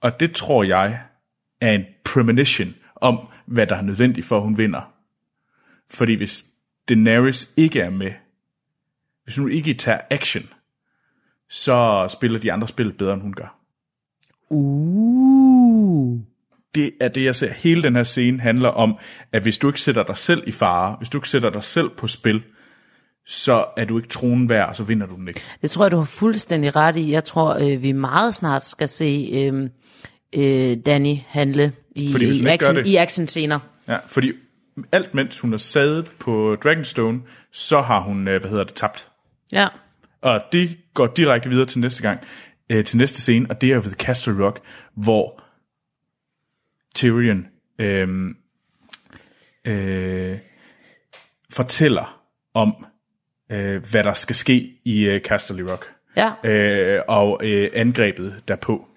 [0.01, 0.99] Og det tror jeg
[1.61, 4.93] er en premonition om, hvad der er nødvendigt for, at hun vinder.
[5.89, 6.45] Fordi hvis
[6.89, 8.11] Daenerys ikke er med,
[9.23, 10.43] hvis hun ikke tager action,
[11.49, 13.59] så spiller de andre spil bedre, end hun gør.
[14.49, 16.19] Uh.
[16.75, 17.53] Det er det, jeg ser.
[17.53, 18.97] Hele den her scene handler om,
[19.31, 21.89] at hvis du ikke sætter dig selv i fare, hvis du ikke sætter dig selv
[21.89, 22.43] på spil,
[23.27, 25.41] så er du ikke tronen værd, og så vinder du den ikke.
[25.61, 27.11] Det tror jeg, du har fuldstændig ret i.
[27.11, 29.69] Jeg tror, øh, vi meget snart skal se øh,
[30.35, 33.59] øh, Danny handle i, Fordi i, action, det- i action-scener.
[33.87, 34.31] Ja, fordi
[34.91, 37.19] alt mens hun er sadet på Dragonstone,
[37.51, 39.07] så har hun, øh, hvad hedder det, tabt.
[39.53, 39.67] Ja.
[40.21, 42.19] Og det går direkte videre til næste gang,
[42.69, 44.59] øh, til næste scene, og det er ved Castle Rock,
[44.97, 45.41] hvor
[46.95, 47.47] Tyrion
[47.79, 48.35] øh,
[49.65, 50.37] øh,
[51.53, 52.21] fortæller
[52.53, 52.85] om,
[53.51, 58.87] øh, hvad der skal ske i øh, Castle Rock, Ja, øh, og øh, angrebet derpå.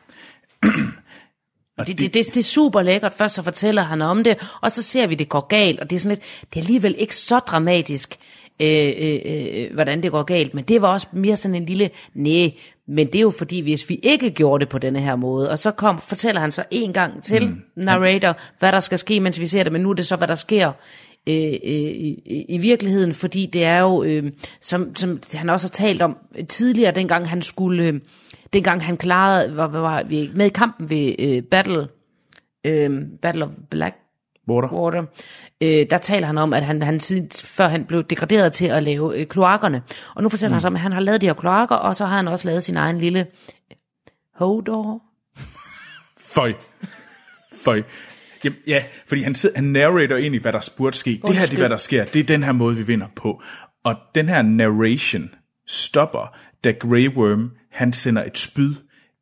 [1.87, 3.15] det, det, det, det er super lækkert.
[3.15, 5.97] Først så fortæller han om det, og så ser vi, det går galt, og det
[5.97, 8.19] er sådan lidt, det er alligevel ikke så dramatisk,
[8.63, 11.91] øh, øh, øh, hvordan det går galt, men det var også mere sådan en lille,
[12.15, 12.51] nej,
[12.89, 15.59] men det er jo fordi, hvis vi ikke gjorde det på denne her måde, og
[15.59, 17.61] så kom, fortæller han så en gang til mm.
[17.77, 20.29] narrator, hvad der skal ske, mens vi ser det, men nu er det så, hvad
[20.29, 20.69] der sker
[21.27, 25.67] øh, øh, i, i- i virkeligheden, fordi det er jo, øh, som, som han også
[25.67, 26.17] har talt om
[26.49, 28.01] tidligere, dengang han skulle, øh,
[28.53, 31.89] dengang han klarede, var, var, var vi med i kampen ved øh, Battle,
[32.65, 32.91] øh,
[33.23, 33.97] Battle of Black
[34.51, 34.69] Water.
[34.73, 35.05] Water,
[35.61, 38.83] øh, der taler han om, at han, han siden, før han blev degraderet til at
[38.83, 39.83] lave øh, kloakkerne.
[40.15, 40.55] Og nu fortæller mm.
[40.55, 42.63] han så at han har lavet de her kloakker, og så har han også lavet
[42.63, 43.27] sin egen lille
[44.35, 45.03] Hodor.
[46.21, 46.53] Føj.
[47.53, 47.83] Føj.
[48.45, 51.21] Jamen, ja, fordi han, sidder, han narrator ind i, hvad der burde ske.
[51.27, 52.05] Det her det er, hvad der sker.
[52.05, 53.43] Det er den her måde, vi vinder på.
[53.85, 55.31] Og den her narration
[55.67, 58.75] stopper, da Grey Worm, han sender et spyd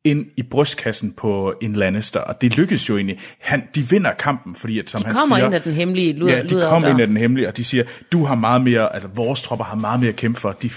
[0.07, 2.21] ind i brystkassen på en Lannister.
[2.21, 3.19] Og det lykkes jo egentlig.
[3.41, 5.47] Han, de vinder kampen, fordi at, som De han kommer siger...
[5.47, 6.37] ind af den hemmelige luder.
[6.37, 9.09] Ja, de kommer ind af den hemmelige, og de siger, du har meget mere, altså
[9.09, 10.53] vores tropper har meget mere at kæmpe for.
[10.53, 10.71] De,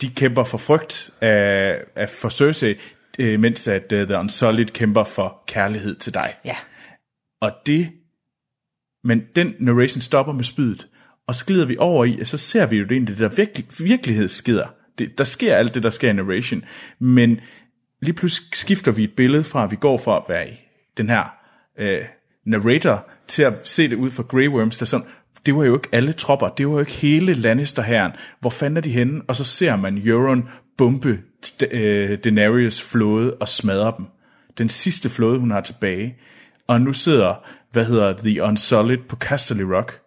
[0.00, 2.74] de kæmper for frygt af, af for Cersei,
[3.18, 6.34] øh, mens at uh, The Unsullied kæmper for kærlighed til dig.
[6.44, 6.56] Ja.
[7.40, 7.90] Og det,
[9.04, 10.88] men den narration stopper med spydet,
[11.26, 13.36] og så glider vi over i, og så ser vi jo det egentlig, det der
[13.36, 14.66] virkelig, virkelighed sker.
[14.98, 16.64] Det, der sker alt det, der sker i narration,
[16.98, 17.40] men
[18.04, 20.54] lige pludselig skifter vi et billede fra, at vi går fra at være i
[20.96, 21.24] den her
[21.78, 22.04] øh,
[22.46, 25.06] narrator, til at se det ud fra Grey Worms, der sådan,
[25.46, 28.12] det var jo ikke alle tropper, det var jo ikke hele Lannister-herren.
[28.40, 29.22] Hvor fanden er de henne?
[29.28, 30.48] Og så ser man Euron
[30.78, 31.20] bombe
[31.70, 34.06] øh, Daenerys flåde og smadre dem.
[34.58, 36.16] Den sidste flåde, hun har tilbage.
[36.66, 37.34] Og nu sidder,
[37.72, 40.00] hvad hedder The Unsullied på Casterly Rock.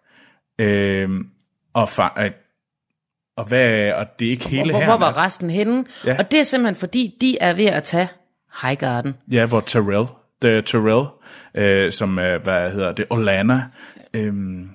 [0.58, 1.10] Øh,
[1.74, 2.47] og, fa-
[3.38, 4.86] og, hvad, og det er ikke hele Hvor, her.
[4.86, 5.84] hvor var resten henne?
[6.06, 6.16] Ja.
[6.18, 8.08] Og det er simpelthen fordi, de er ved at tage
[8.62, 9.14] Highgarden.
[9.30, 10.06] Ja, hvor Terrell
[10.42, 11.06] The Terrell,
[11.54, 13.62] øh, som er, hvad hedder det, Olana.
[14.14, 14.70] Øhm,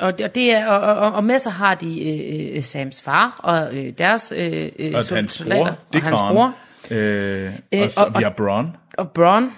[0.00, 2.08] Og det, og det er, og, og, og med sig har de
[2.50, 6.08] øh, øh, Sams far og øh, deres øh, øh, og hans bror, og Dickon.
[6.08, 6.54] hans bror
[6.90, 7.52] Øh,
[7.84, 8.76] og så og- vi har Braun.
[8.98, 9.50] og Bron,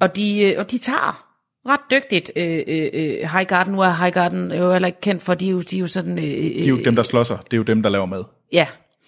[0.00, 1.25] og de, øh, og de tager
[1.68, 3.72] ret dygtigt øh, øh, øh, Highgarden.
[3.72, 6.18] Nu er Highgarden jo heller ikke kendt for, de er jo, de er jo sådan...
[6.18, 7.38] Øh, De er jo dem, der slår sig.
[7.44, 8.24] Det er jo dem, der laver mad.
[8.52, 8.66] Ja.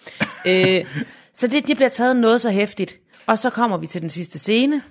[0.47, 0.85] øh,
[1.33, 2.95] så det, det bliver taget noget så hæftigt.
[3.27, 4.81] Og så kommer vi til den sidste scene.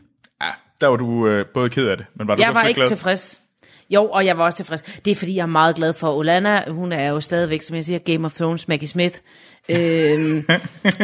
[0.42, 0.46] Ja,
[0.80, 2.88] der var du øh, både ked af det, men var du Jeg var ikke glad?
[2.88, 3.40] tilfreds.
[3.90, 4.82] Jo, og jeg var også tilfreds.
[4.82, 6.70] Det er fordi, jeg er meget glad for Olana.
[6.70, 9.18] Hun er jo stadigvæk, som jeg siger, Game of Thrones Maggie Smith
[9.68, 10.44] øhm,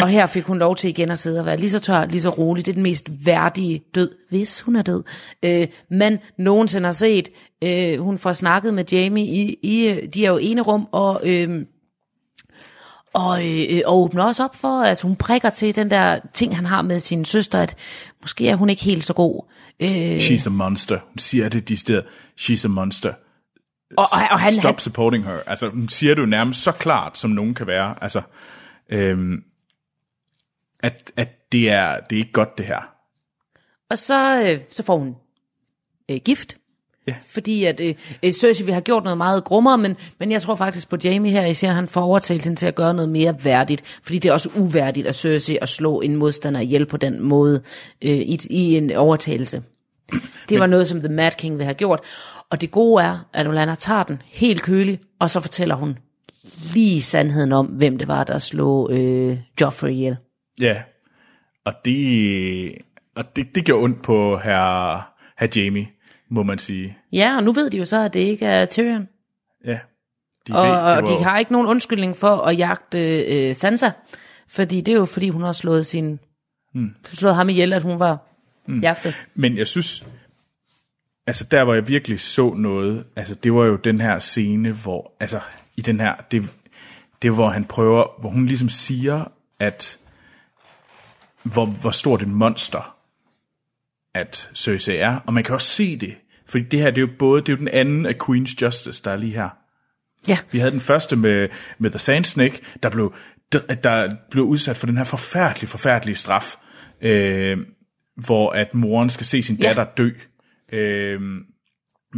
[0.02, 2.20] og her fik hun lov til igen at sidde og være lige så tør, lige
[2.20, 2.66] så rolig.
[2.66, 5.02] Det er den mest værdige død, hvis hun er død.
[5.42, 7.28] Øh, man nogensinde har set.
[7.64, 11.20] Øh, hun får snakket med Jamie i, i de er jo ene rum, og...
[11.24, 11.64] Øh,
[13.14, 16.66] og, øh, og åbner også op for, at hun prikker til den der ting, han
[16.66, 17.76] har med sin søster, at
[18.22, 19.44] måske er hun ikke helt så god.
[19.80, 20.98] Øh, She's a monster.
[21.08, 22.02] Hun siger det de steder.
[22.40, 23.12] She's a monster
[23.90, 25.38] og, og, og han, Stop han, supporting her.
[25.46, 27.94] Altså, hun siger det jo nærmest så klart, som nogen kan være.
[28.00, 28.22] Altså,
[28.88, 29.44] øhm,
[30.80, 32.80] at, at det er, det er ikke godt, det her.
[33.90, 35.16] Og så, øh, så får hun
[36.10, 36.56] øh, gift.
[37.06, 37.14] Ja.
[37.34, 40.54] Fordi at øh, øh, Cersei vi har gjort noget meget grummere, men, men jeg tror
[40.54, 43.44] faktisk på Jamie her, i serien, han får overtalt hende til at gøre noget mere
[43.44, 43.84] værdigt.
[44.02, 47.62] Fordi det er også uværdigt af Cersei at slå en modstander ihjel på den måde
[48.02, 49.62] øh, i, i en overtagelse.
[50.48, 52.00] Det var noget, som The Mad King ville have gjort.
[52.54, 55.98] Og det gode er, at Olenna tager den helt kølig, og så fortæller hun
[56.74, 60.16] lige sandheden om, hvem det var, der slog øh, Joffrey ihjel.
[60.60, 60.82] Ja.
[61.64, 62.74] Og det,
[63.16, 65.86] og det, det gjorde ondt på herr, herr Jamie,
[66.28, 66.98] må man sige.
[67.12, 69.08] Ja, og nu ved de jo så, at det ikke er Tyrion.
[69.64, 69.78] Ja.
[70.48, 73.90] De Og, ved, og var de har ikke nogen undskyldning for at jagte øh, Sansa,
[74.48, 76.20] fordi det er jo fordi, hun har slået, sin,
[76.74, 76.94] hmm.
[77.04, 78.18] slået ham ihjel, at hun var
[78.66, 78.80] hmm.
[78.80, 79.26] jagtet.
[79.34, 80.04] Men jeg synes,
[81.26, 85.12] altså der hvor jeg virkelig så noget, altså det var jo den her scene, hvor,
[85.20, 85.40] altså
[85.76, 86.52] i den her, det,
[87.22, 89.24] det hvor han prøver, hvor hun ligesom siger,
[89.60, 89.98] at
[91.42, 92.96] hvor, hvor stort et monster,
[94.14, 96.14] at Cersei er, og man kan også se det,
[96.46, 99.02] fordi det her, det er jo både, det er jo den anden af Queen's Justice,
[99.04, 99.48] der er lige her.
[100.28, 101.48] Ja, Vi havde den første med,
[101.78, 103.14] med The Sand Snake, der blev,
[103.52, 106.56] der, der blev udsat for den her forfærdelige, forfærdelige straf,
[107.00, 107.58] øh,
[108.16, 109.68] hvor at moren skal se sin Ja.
[109.68, 110.10] datter dø.
[110.74, 111.46] Øh, mens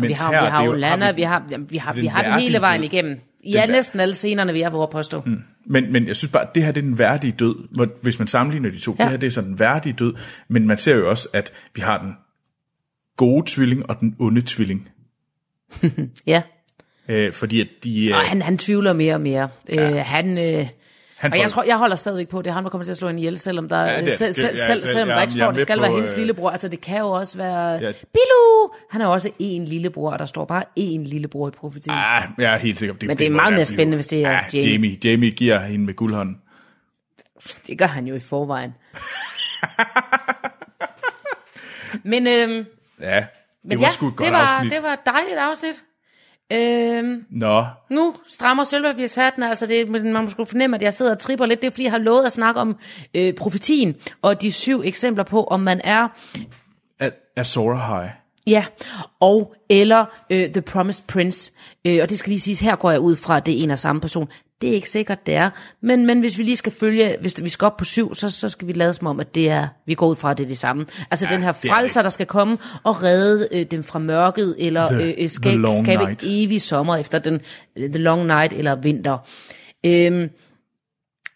[0.09, 2.40] vi har, her, vi har jo- Olana, vi- har, jamen, vi har, vi har den
[2.40, 2.90] hele vejen død.
[2.92, 3.18] igennem.
[3.44, 5.22] Ja, Den vær- næsten alle scenerne, vi har på at påstå.
[5.26, 5.36] Mm.
[5.66, 8.28] Men, men jeg synes bare, at det her det er den værdige død, hvis man
[8.28, 8.96] sammenligner de to.
[8.98, 9.04] Ja.
[9.04, 9.04] Ja.
[9.04, 10.14] Det her det er sådan den værdige død,
[10.48, 12.12] men man ser jo også, at vi har den
[13.16, 14.88] gode tvilling og den onde tvilling.
[16.26, 16.42] Ja,
[17.09, 18.07] Øh, fordi at de...
[18.07, 19.48] Øh, og han, han tvivler mere og mere.
[19.68, 19.90] Ja.
[19.90, 20.38] Øh, han...
[20.38, 20.68] Øh,
[21.17, 22.91] han og jeg tror, jeg holder stadigvæk på, at det er ham, der kommer til
[22.93, 25.21] at slå en ihjel, selvom der, Ja, det- selv, det- selv, selv, selv- selvom der
[25.23, 26.51] ikke står, det skal på, være hendes øh, lillebror.
[26.51, 27.69] Altså, det kan jo også være...
[27.73, 27.93] Ja.
[28.12, 28.73] Bilu!
[28.91, 31.97] Han er også én lillebror, og der står bare én lillebror i profetien.
[31.99, 34.25] Ah, jeg er helt sikker på, det Men det er meget mere spændende, hvis det
[34.25, 34.73] er ah, Jamie.
[34.73, 34.99] Jamie.
[35.05, 36.41] Jamie giver hende med guldhånden.
[37.67, 38.75] Det gør han jo i forvejen.
[42.05, 42.67] Men, øhm,
[43.01, 43.27] Ja, det
[43.64, 44.73] men var ja, sgu et godt det var, afsnit.
[44.73, 45.83] det var et dejligt afsnit.
[46.53, 51.18] Øhm, Nå, nu strammer sølvpapirshatten, altså det, man man skulle fornemme, at jeg sidder og
[51.18, 51.62] tripper lidt.
[51.62, 52.76] Det er fordi, jeg har lovet at snakke om
[53.14, 56.09] øh, profetien, og de syv eksempler på, om man er
[57.42, 58.11] Sora High.
[58.47, 58.64] Ja,
[59.20, 61.53] og eller øh, The Promised Prince.
[61.84, 63.70] Øh, og det skal lige siges, her går jeg ud fra, at det er en
[63.70, 64.28] og samme person.
[64.61, 65.50] Det er ikke sikkert, det er.
[65.82, 68.48] Men, men hvis vi lige skal følge, hvis vi skal op på syv, så, så
[68.48, 70.48] skal vi lade som om, at det er, vi går ud fra, at det er
[70.48, 70.86] det samme.
[71.11, 74.57] Altså ja, den her er frelser, der skal komme og redde øh, dem fra mørket,
[74.59, 76.24] eller The- øh, øh, the skabe, night.
[76.26, 77.40] evig sommer efter den
[77.76, 79.18] The Long Night eller vinter.
[79.86, 80.30] Øhm,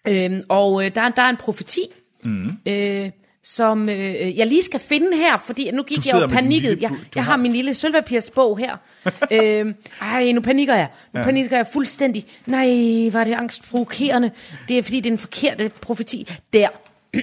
[0.09, 1.81] øhm, og øh, der, der er en profeti,
[2.25, 2.51] mm.
[2.69, 3.11] øh,
[3.45, 6.71] som øh, jeg lige skal finde her, fordi nu gik jeg jo panikket.
[6.71, 8.77] lille Jeg, jeg har- har min lille sølvpapirsbog her.
[9.33, 10.89] øhm, ej, nu panikker jeg.
[11.15, 11.25] Nu ja.
[11.25, 12.27] panikker jeg fuldstændig.
[12.47, 12.67] Nej,
[13.13, 14.31] var det angstprovokerende.
[14.69, 16.33] Det er fordi, det er en forkerte profeti.
[16.53, 16.69] Der.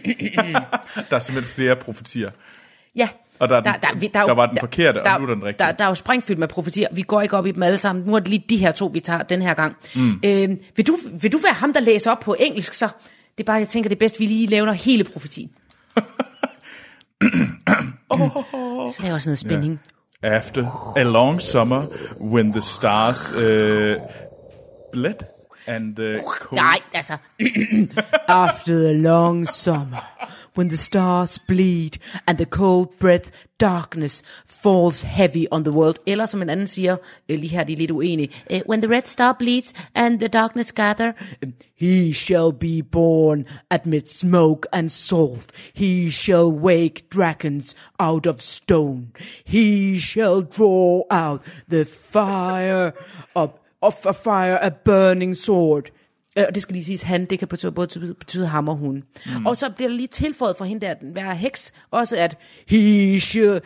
[1.09, 2.30] Der er simpelthen flere profetier.
[2.95, 3.09] Ja.
[3.39, 5.43] Og der er den- vi- der var den forkerte, og der, nu er der den
[5.43, 5.65] rigtige.
[5.68, 6.88] Der, der er jo sprængfyldt med profetier.
[6.91, 8.05] Vi går ikke op i dem alle sammen.
[8.05, 9.76] Nu er det lige de her to, vi tager den her gang.
[9.95, 10.20] Mm.
[10.26, 12.88] Øhm, vil, du, vil du være ham, der læser op på engelsk, så?
[13.38, 15.49] Det er bare, jeg tænker, det er bedst, vi lige laver hele profetien.
[18.91, 19.79] Så laver jeg sådan noget spænding.
[20.23, 21.85] After a long summer,
[22.19, 23.95] when the stars uh,
[24.91, 25.15] bled,
[25.67, 26.05] and uh,
[26.39, 26.61] cold.
[26.61, 27.17] Nej, altså.
[28.27, 30.16] After the long summer,
[30.58, 31.97] when the stars bleed,
[32.28, 35.99] and the cold breath darkness falls heavy on the world.
[36.05, 36.97] Eller som en anden siger,
[37.30, 40.28] øh, lige her de er lidt uenige, øh, when the red star bleeds, and the
[40.28, 41.12] darkness gather,
[41.43, 45.51] øh, he shall be born amid smoke and salt.
[45.74, 49.08] He shall wake dragons out of stone.
[49.45, 52.91] He shall draw out the fire
[53.36, 53.49] of,
[53.82, 55.91] of a fire, a burning sword.
[56.38, 59.03] Øh, Og det skal lige siges, han, det kan betyde, både betyde, ham og hun.
[59.25, 59.45] Mm.
[59.45, 63.13] Og så bliver der lige tilføjet for hende der, den være heks, også at he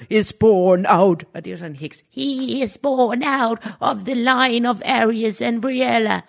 [0.09, 2.03] is born out, og det er jo sådan en heks.
[2.11, 6.21] He is born out of the line of Arius and Briella.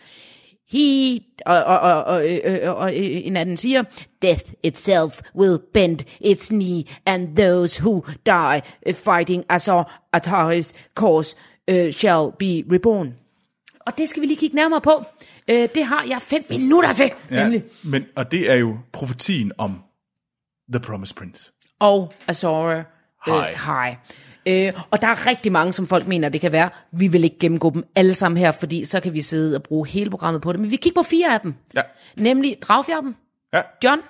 [0.71, 3.83] He, og, og, og, og, og, og, og en anden siger,
[4.23, 8.63] Death itself will bend its knee, and those who die
[8.93, 11.37] fighting Azor Ataris cause
[11.71, 13.15] uh, shall be reborn.
[13.87, 15.05] Og det skal vi lige kigge nærmere på.
[15.49, 17.43] Øh, det har jeg fem minutter til, ja.
[17.43, 17.63] nemlig.
[17.85, 19.83] men, og det er jo profetien om
[20.73, 21.53] The Promised Prince.
[21.81, 22.83] Og Azora
[23.27, 23.39] High.
[23.39, 23.97] Øh, high.
[24.47, 26.71] Øh, og der er rigtig mange, som folk mener, det kan være.
[26.93, 29.89] Vi vil ikke gennemgå dem alle sammen her, fordi så kan vi sidde og bruge
[29.89, 30.61] hele programmet på det.
[30.61, 31.55] Men vi kigger på fire af dem.
[31.75, 31.83] Ja.
[32.17, 33.17] Nemlig Dragfjerben,
[33.55, 34.01] Ja, John,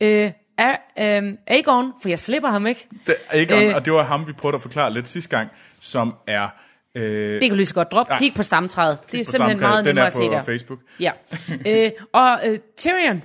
[0.00, 0.76] øh, A-
[1.18, 2.88] øh, Aegon, for jeg slipper ham ikke.
[3.06, 5.48] det, Aegon, øh, og det var ham, vi prøvede at forklare lidt sidste gang,
[5.80, 6.48] som er...
[6.96, 8.12] Øh, Det kan du lige så godt droppe.
[8.18, 8.98] Kig på stamtræet.
[9.12, 10.42] Det er på simpelthen meget Den nemmere er at se på der.
[10.42, 10.78] Facebook.
[11.00, 11.12] Ja.
[11.68, 13.22] øh, og øh, Tyrion,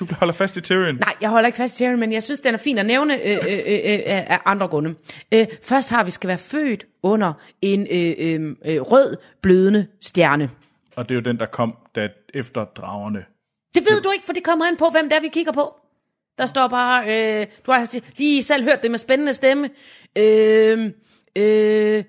[0.00, 0.94] Du holder fast i Tyrion.
[0.94, 3.14] Nej, jeg holder ikke fast i Tyrion, men jeg synes, den er fin at nævne
[3.26, 4.94] øh, øh, øh, øh, af andre grunde.
[5.34, 7.32] Øh, først har vi skal være født under
[7.62, 10.50] en øh, øh, øh, rød, blødende stjerne.
[10.96, 13.24] Og det er jo den, der kom da efter dragerne.
[13.74, 15.74] Det ved du ikke, for det kommer an på, hvem det er, vi kigger på.
[16.38, 17.04] Der står bare,
[17.40, 19.70] øh, du har lige selv hørt det med spændende stemme.
[20.18, 20.92] Øh,
[21.36, 22.04] øh,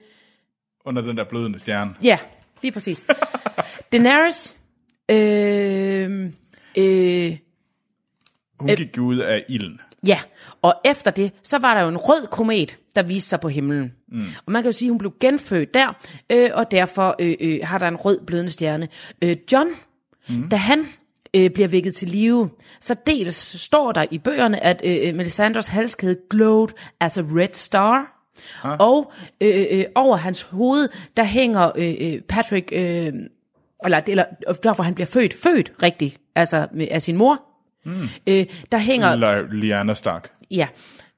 [0.86, 1.96] Under den der blødende stjerne.
[2.04, 2.18] ja,
[2.62, 3.06] lige præcis.
[3.92, 4.60] Daenerys,
[5.12, 6.32] øh,
[6.78, 7.38] øh,
[8.60, 9.80] Hun gik jo ud af ilden.
[10.08, 10.20] Ja,
[10.62, 13.94] og efter det, så var der jo en rød komet, der viste sig på himlen.
[14.08, 14.22] Mm.
[14.46, 15.94] Og man kan jo sige, at hun blev genfødt der,
[16.30, 18.88] øh, og derfor øh, øh, har der en rød blødende stjerne.
[19.22, 19.70] Øh, John,
[20.30, 20.50] mm.
[20.50, 20.88] da han
[21.36, 26.18] øh, bliver vækket til live, så dels står der i bøgerne, at øh, Melisandres halskæde
[26.30, 26.70] glowed
[27.00, 28.21] as a red star,
[28.64, 28.78] ah.
[28.80, 29.12] og
[29.42, 33.14] øh, øh, over hans hoved, der hænger øh, øh, Patrick, øh,
[33.86, 34.26] eller, eller
[34.64, 37.44] derfor han bliver født, født rigtigt, altså med, af sin mor.
[37.86, 38.02] Mm.
[38.28, 40.32] Øh, der hænger Li- Lyanna Stark.
[40.52, 40.68] Ja,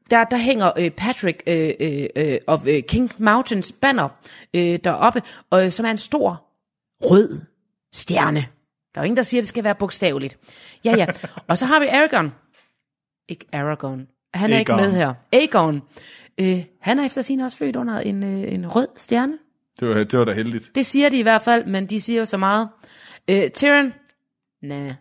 [0.09, 4.09] der, der hænger øh, Patrick øh, øh, øh, of øh, King Mountains banner
[4.53, 6.43] øh, deroppe, og, øh, som er en stor
[7.01, 7.41] rød
[7.93, 8.45] stjerne.
[8.95, 10.37] Der er jo ingen, der siger, at det skal være bogstaveligt.
[10.85, 11.05] Ja, ja.
[11.49, 12.33] Og så har vi Aragorn.
[13.29, 14.07] Ikke Aragorn.
[14.33, 14.85] Han er ikke Aegon.
[14.85, 15.13] med her.
[15.31, 15.81] Aegon.
[16.37, 19.37] Øh, han er efter sin også født under en, øh, en rød stjerne.
[19.79, 20.71] Det var, det var da heldigt.
[20.75, 22.69] Det siger de i hvert fald, men de siger jo så meget.
[23.27, 23.93] Øh, Tyrion?
[24.61, 24.93] Nej.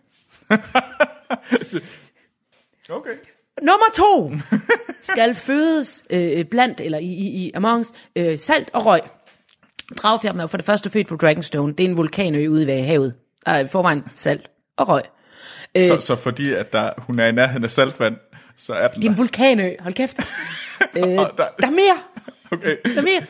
[2.89, 3.11] Okay.
[3.61, 4.31] Nummer to
[5.01, 9.01] skal fødes øh, blandt, eller i, i, i amongs, øh, salt og røg.
[9.97, 11.73] Dragfjerben er jo for det første født på Dragonstone.
[11.73, 13.13] Det er en vulkanø ude ved havet.
[13.45, 15.01] Der er i forvejen salt og røg.
[15.75, 18.15] Øh, Så, så fordi at der, hun er i nærheden af saltvand,
[18.57, 19.71] så er den det er en vulkanø.
[19.79, 20.17] Hold kæft.
[20.97, 21.97] øh, Og der- der er mere.
[22.51, 23.21] Okay, Der er mere.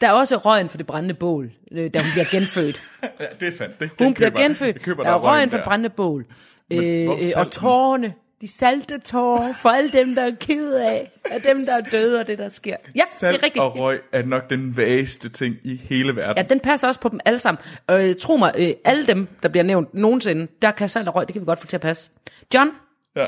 [0.00, 2.82] Der er også røgen for det brændende bål, øh, da hun bliver genfødt.
[3.20, 3.80] ja, det er sandt.
[3.80, 4.82] Det, Hun bliver genfødt.
[4.82, 6.24] Køber der er røgen for det brændende bål.
[6.68, 8.14] hvor Øh, øh, og tårerne.
[8.40, 11.10] De salte tårer for alle dem, der er ked af.
[11.30, 12.76] Af dem, der er døde og det, der sker.
[12.96, 13.62] Ja, Salt det er rigtigt.
[13.64, 16.36] og røg er nok den vageste ting i hele verden.
[16.36, 17.62] Ja, den passer også på dem alle sammen.
[17.86, 21.14] Og øh, tro mig, øh, alle dem, der bliver nævnt nogensinde, der kan salt og
[21.14, 22.10] røg, det kan vi godt få til at passe.
[22.54, 22.70] John,
[23.16, 23.26] Ja.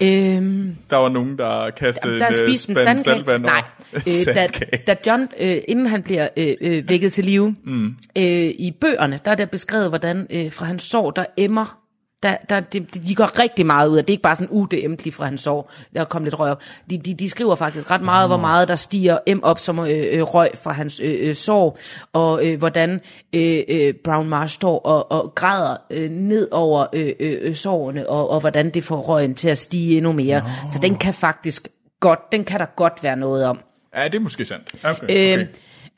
[0.00, 3.16] Øhm, Der var nogen, der kastede der en er øh, spist en spand sandkage.
[3.16, 3.62] saltvand Nej,
[3.94, 4.48] øh, da,
[4.86, 7.86] da John, øh, inden han bliver øh, øh, vækket til live, mm.
[8.16, 8.24] øh,
[8.58, 11.79] i bøgerne, der er der beskrevet, hvordan øh, fra hans sår, der emmer,
[12.22, 14.04] der, der, de, de går rigtig meget ud af.
[14.04, 16.40] Det er ikke bare sådan, uh, det emte lige fra hans sår, der kom lidt
[16.40, 16.62] røg op.
[16.90, 19.88] De, de, de skriver faktisk ret meget, hvor meget der stiger em op som øh,
[19.88, 21.78] øh, røg fra hans øh, øh, sår,
[22.12, 23.00] og øh, hvordan
[23.32, 28.08] øh, øh, Brown Marsh står og, og græder øh, ned over øh, øh, øh, sårene,
[28.08, 30.38] og, og hvordan det får røgen til at stige endnu mere.
[30.38, 30.68] No.
[30.68, 31.68] Så den kan faktisk
[32.00, 33.60] godt, den kan der godt være noget om.
[33.96, 34.74] Ja, det er måske sandt.
[34.84, 35.38] Okay, okay.
[35.38, 35.46] Øh,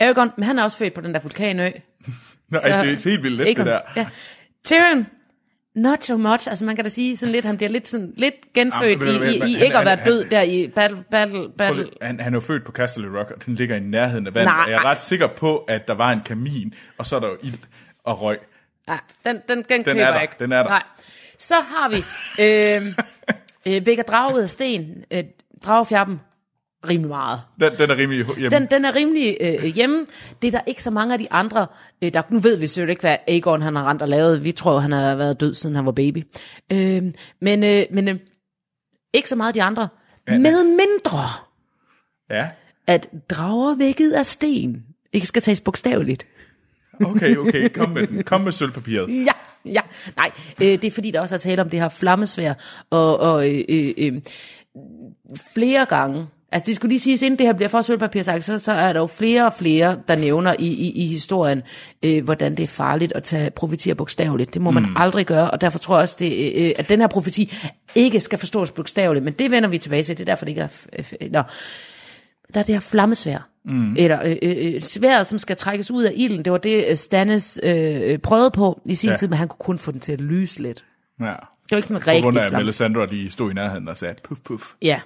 [0.00, 1.62] Aragorn, men han er også født på den der vulkanø.
[2.50, 3.80] Nej, det er helt vildt let, det der.
[3.96, 4.06] Ja.
[4.64, 5.06] Tyrion,
[5.74, 6.48] not so much.
[6.48, 9.32] Altså man kan da sige sådan lidt, han bliver lidt, sådan, lidt genfødt Jamen, i,
[9.32, 11.90] i, i han- ikke at være han- død der i battle, battle, battle.
[12.02, 14.44] Han, han er jo født på Castle Rock, og den ligger i nærheden af vand.
[14.44, 14.64] Nej.
[14.68, 17.36] Jeg er ret sikker på, at der var en kamin, og så er der jo
[17.42, 17.58] ild
[18.04, 18.38] og røg.
[18.88, 20.34] Ja, den, den, den, køber er der, jeg ikke.
[20.38, 20.68] den er der.
[20.70, 20.82] Nej.
[21.38, 21.96] Så har vi
[22.44, 25.24] øh, øh, Vækker drage ud af sten, øh,
[25.64, 26.20] dragefjerben,
[26.88, 27.40] rimelig meget.
[27.60, 28.58] Den, den er rimelig hjemme.
[28.58, 30.06] Den, den er rimelig øh, hjemme.
[30.42, 31.66] Det er der ikke så mange af de andre.
[32.02, 34.44] Øh, der, nu ved vi selvfølgelig ikke, hvad Aegon han har rent og lavet.
[34.44, 36.22] Vi tror, han har været død, siden han var baby.
[36.72, 37.02] Øh,
[37.40, 38.18] men øh, men øh,
[39.14, 39.88] ikke så meget af de andre.
[40.28, 40.38] Ja.
[40.38, 41.22] Med mindre,
[42.30, 42.48] Ja,
[42.86, 46.26] at drager vækket af sten ikke skal tages bogstaveligt.
[47.04, 47.68] okay, okay.
[47.68, 48.22] Kom med den.
[48.24, 49.08] Kom med sølvpapiret.
[49.26, 49.32] Ja,
[49.64, 49.80] ja.
[50.16, 50.30] Nej,
[50.62, 52.54] øh, det er fordi, der også er tale om det her flammesvær.
[52.90, 54.22] Og, og øh, øh, øh,
[55.54, 58.72] flere gange, altså det skulle lige siges, inden det her bliver for sølvpapirsagt, så, så
[58.72, 61.62] er der jo flere og flere, der nævner i, i, i historien,
[62.03, 64.55] øh, hvordan det er farligt at tage profetier bogstaveligt.
[64.55, 64.96] Det må man mm.
[64.96, 67.53] aldrig gøre, og derfor tror jeg også, det, øh, at den her profeti
[67.94, 70.61] ikke skal forstås bogstaveligt, men det vender vi tilbage til, det er derfor, det ikke
[70.61, 70.68] er...
[70.68, 71.42] F- f- Nå.
[72.55, 73.48] Der er det her flammesvær.
[73.64, 73.96] Mm.
[73.96, 76.44] Eller øh, øh, øh, sværet, som skal trækkes ud af ilden.
[76.44, 79.16] Det var det, øh, Stannis øh, prøvede på i sin ja.
[79.16, 80.84] tid, men han kunne kun få den til at lyse lidt.
[81.20, 81.34] Ja.
[81.72, 82.64] Det var ikke sådan På grund rigtig af, at.
[82.64, 84.64] Melisandre lige stod i nærheden og sagde, puff, puff.
[84.82, 85.00] Ja.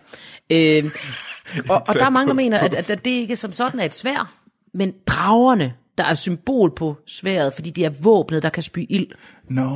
[0.51, 0.85] Øh,
[1.71, 3.95] og, og der er mange, der mener, at, at, det ikke som sådan er et
[3.95, 4.33] svær,
[4.75, 9.07] men dragerne, der er symbol på sværet, fordi de er våbnet, der kan spy ild.
[9.51, 9.71] Nå,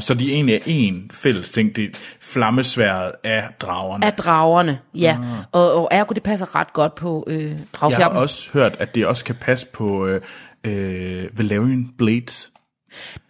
[0.00, 1.76] så de egentlig er en fælles ting.
[1.76, 4.06] Det er flammesværet af dragerne.
[4.06, 5.18] Af dragerne, ja.
[5.52, 7.50] Og, og ergo, det passer ret godt på øh,
[7.82, 10.22] Jeg har også hørt, at det også kan passe på øh,
[10.64, 12.52] øh, Valerian Blades.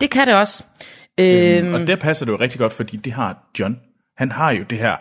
[0.00, 0.64] Det kan det også.
[1.20, 1.74] Øh, Mm.
[1.74, 3.80] Og der passer det jo rigtig godt, fordi det har John.
[4.16, 4.96] Han har jo det her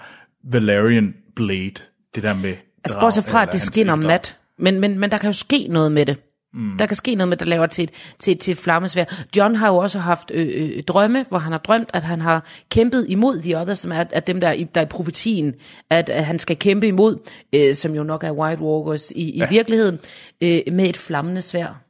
[0.52, 1.74] Valerian Blade.
[2.16, 2.50] Det der med
[2.84, 4.38] altså, drag- bortset fra, at det skinner mat.
[4.60, 6.18] Men, men, men der kan jo ske noget med det.
[6.54, 6.78] Mm.
[6.78, 9.04] Der kan ske noget med, der laver til et, til, til et flammesvær.
[9.38, 10.48] John har jo også haft øh,
[10.78, 14.04] øh, drømme, hvor han har drømt, at han har kæmpet imod The Others, som er
[14.12, 15.54] at dem, der, er i- der er i profetien,
[15.90, 17.18] at, at han skal kæmpe imod,
[17.56, 19.48] øh, som jo nok er White Walkers i, i ja.
[19.50, 20.00] virkeligheden,
[20.44, 21.82] øh, med et flammende svær.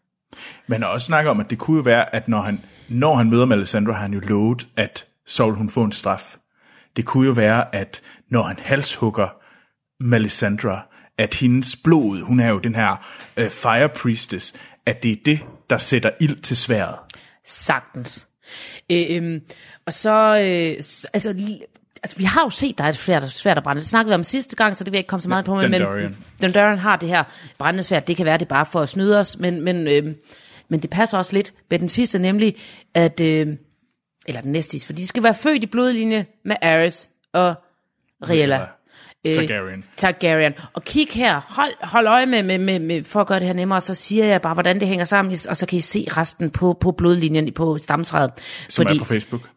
[0.68, 2.60] Men også snakker om, at det kunne være, at når han,
[2.92, 6.38] når han møder Melisandre, har han jo lovet, at Saul hun får en straf.
[6.96, 9.28] Det kunne jo være, at når han halshugger
[10.00, 10.82] Melisandre,
[11.18, 14.54] at hendes blod, hun er jo den her øh, fire priestess,
[14.86, 15.40] at det er det,
[15.70, 16.96] der sætter ild til sværet.
[17.46, 18.28] Sagtens.
[18.92, 19.42] Øh, øhm,
[19.86, 20.76] og så, øh,
[21.14, 21.30] altså,
[22.04, 23.80] altså, vi har jo set, der er et svært, svært at brænde.
[23.80, 25.56] Det snakkede vi om sidste gang, så det vil jeg ikke komme så meget på.
[25.56, 26.04] Men, Dundarian.
[26.04, 27.24] men Dundarian har det her
[27.58, 28.08] brændende svært.
[28.08, 30.16] Det kan være, det er bare for at snyde os, men, men, øh,
[30.72, 32.56] men det passer også lidt med den sidste, nemlig
[32.94, 33.48] at, øh,
[34.28, 37.54] eller den næste, for de skal være født i blodlinje med Ares og
[38.30, 38.68] Riella.
[39.26, 39.86] Øh, Targaryen.
[39.98, 40.54] Targaryen.
[40.74, 43.54] Og kig her, hold, hold øje med, med, med, med, for at gøre det her
[43.54, 46.50] nemmere, så siger jeg bare, hvordan det hænger sammen, og så kan I se resten
[46.50, 48.32] på, på blodlinjen på stamtræet.
[48.70, 49.50] Som fordi, er på Facebook.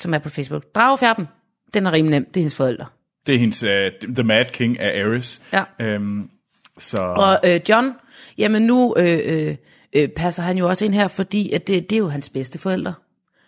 [0.00, 0.64] som er på Facebook.
[0.74, 1.28] Dragefjerben,
[1.74, 2.86] den er rimelig nem, det er hendes forældre.
[3.26, 5.42] Det er hendes uh, The Mad King af Ares.
[5.52, 5.64] Ja.
[5.80, 6.30] Øhm,
[6.78, 7.92] så Og øh, John,
[8.38, 9.56] jamen nu øh, øh,
[9.92, 12.58] øh, passer han jo også ind her, fordi at det, det er jo hans bedste
[12.58, 12.94] forældre.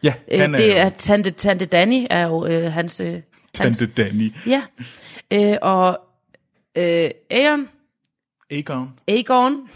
[0.03, 3.01] ja, Øh, han er, det jo er tante, tante Danny er jo øh, hans...
[3.01, 3.13] Øh,
[3.59, 4.33] hans Tante Danny.
[4.47, 4.63] ja.
[5.33, 6.01] Øh, og
[6.77, 7.69] øh, Aegon,
[8.51, 8.89] Aegon.
[9.09, 9.69] Aegon,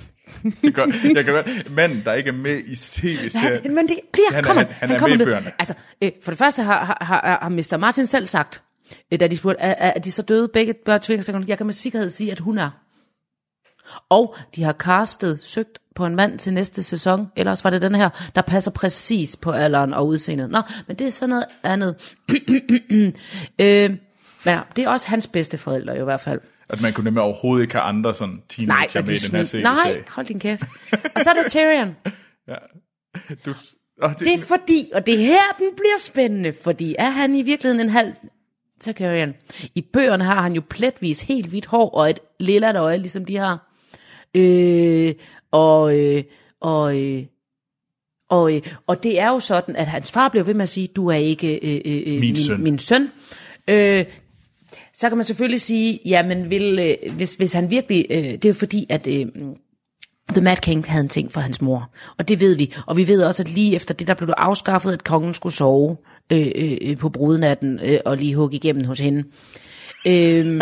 [0.63, 3.63] Jeg kan, jeg kan godt, manden, der ikke er med i tv-serien.
[3.63, 5.53] Han, men det bliver, Han er- kommer, han- han er med i bøgerne.
[5.59, 7.77] Altså, øh, for det første har, har, har, har Mr.
[7.77, 8.63] Martin selv sagt,
[9.13, 11.45] øh, da de spurgte, er, er, er de så døde begge børn tvillinger?
[11.49, 12.71] Jeg kan med sikkerhed sige, at hun er.
[14.09, 17.95] Og de har castet, søgt på en mand til næste sæson, ellers var det den
[17.95, 20.51] her, der passer præcis på alderen og udseendet.
[20.51, 22.15] Nå, men det er sådan noget andet.
[23.61, 23.91] øh,
[24.45, 26.41] men ja, det er også hans bedste forældre jo i hvert fald.
[26.69, 29.45] At man kunne nemlig overhovedet ikke have andre sådan teenager med i de den her
[29.45, 29.63] serie.
[29.63, 30.65] Nej, hold din kæft.
[30.93, 31.97] Og så er der Tyrion.
[33.45, 33.55] Du,
[34.03, 37.35] og det, Det er fordi, og det er her, den bliver spændende, fordi er han
[37.35, 38.15] i virkeligheden en halv
[38.81, 39.35] Targaryen?
[39.75, 43.37] I bøgerne har han jo pletvis helt hvidt hår og et lilla øje, ligesom de
[43.37, 43.66] har.
[44.37, 45.15] Øh,
[45.51, 46.25] og, øh,
[46.61, 47.25] og, øh,
[48.31, 50.87] og, øh, og det er jo sådan, at hans far blev ved med at sige,
[50.87, 52.63] du er ikke øh, øh, øh, Min søn.
[52.63, 53.09] Min søn.
[53.69, 54.05] Øh,
[54.95, 58.49] så kan man selvfølgelig sige, jamen vil, øh, hvis, hvis han virkelig, øh, det er
[58.49, 59.27] jo fordi, at øh,
[60.29, 62.75] The Mad King havde en ting for hans mor, og det ved vi.
[62.87, 65.55] Og vi ved også, at lige efter det, der blev det afskaffet, at kongen skulle
[65.55, 65.97] sove
[66.33, 69.25] øh, øh, øh, på brudnatten øh, og lige hugge igennem hos hende.
[70.07, 70.61] Øhm,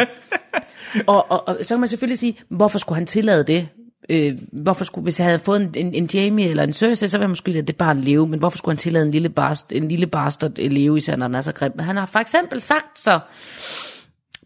[1.07, 3.69] og, og, og så kan man selvfølgelig sige, hvorfor skulle han tillade det?
[4.09, 7.17] Øh, hvorfor skulle, hvis jeg havde fået en, en, en Jamie eller en Cersei, så
[7.17, 9.73] ville jeg måske lade det barn leve, men hvorfor skulle han tillade en lille, barst,
[9.73, 11.79] en lille bastard øh, leve, især når den er så grim?
[11.79, 13.21] Han har for eksempel sagt så,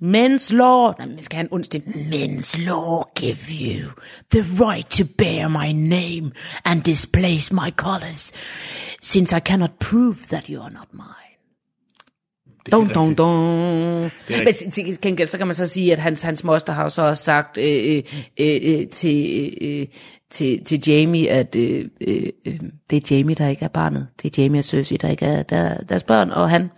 [0.01, 3.91] Men's law, nej, men skal han onsdag, men's law give you
[4.31, 6.33] the right to bear my name
[6.65, 8.33] and displace my colors,
[9.03, 11.28] since I cannot prove that you are not mine.
[12.73, 14.11] Dun, dun, dun.
[14.29, 17.03] Men til gengæld, så kan man så sige, at hans, hans moster har jo så
[17.03, 18.03] også sagt øh,
[18.41, 19.87] øh, øh, til, øh,
[20.31, 22.61] til, til Jamie, at øh, øh, øh,
[22.91, 24.07] det er Jamie, der ikke er barnet.
[24.23, 26.71] Det er Jamie og Cersei, der ikke er der, deres børn, og han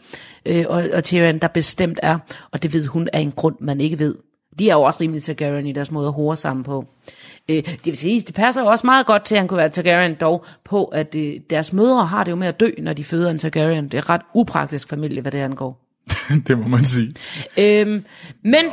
[0.47, 2.19] øh, og, og Tyrion, der bestemt er,
[2.51, 4.15] og det ved hun af en grund, man ikke ved,
[4.59, 6.79] De er jo også rimelig Targaryen i deres måde at hore sammen på.
[6.79, 7.11] Øh,
[7.49, 10.15] det vil sige, det passer jo også meget godt til, at han kunne være Targaryen,
[10.15, 13.31] dog på, at øh, deres mødre har det jo med at dø, når de føder
[13.31, 13.89] en Targaryen.
[13.89, 15.81] Det er ret upraktisk familie, hvad det angår.
[16.47, 17.15] det må man sige.
[17.59, 18.05] Øhm,
[18.43, 18.65] men,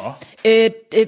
[0.46, 1.06] øh, øh,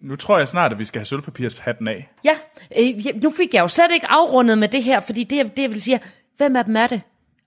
[0.00, 2.10] Nu tror jeg snart, at vi skal have sølvpapirshatten af.
[2.24, 2.34] ja,
[2.78, 5.70] øh, nu fik jeg jo slet ikke afrundet med det her, fordi det, det jeg
[5.70, 6.00] vil sige,
[6.36, 7.00] hvem af dem er det?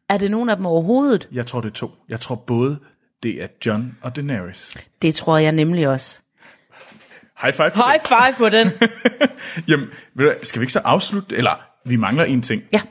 [0.09, 1.27] Er det nogen af dem overhovedet?
[1.31, 1.91] Jeg tror, det er to.
[2.09, 2.79] Jeg tror både,
[3.23, 4.77] det er John og Daenerys.
[5.01, 6.19] Det tror jeg nemlig også.
[7.41, 7.71] High five.
[7.75, 8.67] High five på den.
[9.69, 9.87] Jamen,
[10.43, 11.35] skal vi ikke så afslutte?
[11.35, 12.63] Eller, vi mangler en ting.
[12.73, 12.81] Ja,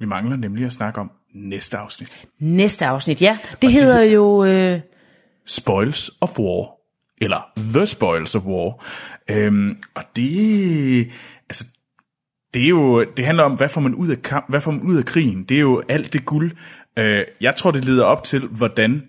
[0.00, 2.26] Vi mangler nemlig at snakke om næste afsnit.
[2.38, 3.38] næste afsnit, ja.
[3.62, 4.44] Det hedder jo...
[4.44, 4.80] Øh,
[5.46, 6.68] Spoils of War.
[7.20, 8.84] Eller The Spoils of War.
[9.30, 11.12] Øhm, og det...
[11.50, 11.64] Altså,
[12.54, 14.82] det er jo, det handler om, hvad får man ud af kamp, hvad får man
[14.82, 15.44] ud af krigen?
[15.44, 16.52] Det er jo alt det guld.
[16.98, 19.02] Øh, jeg tror, det leder op til, hvordan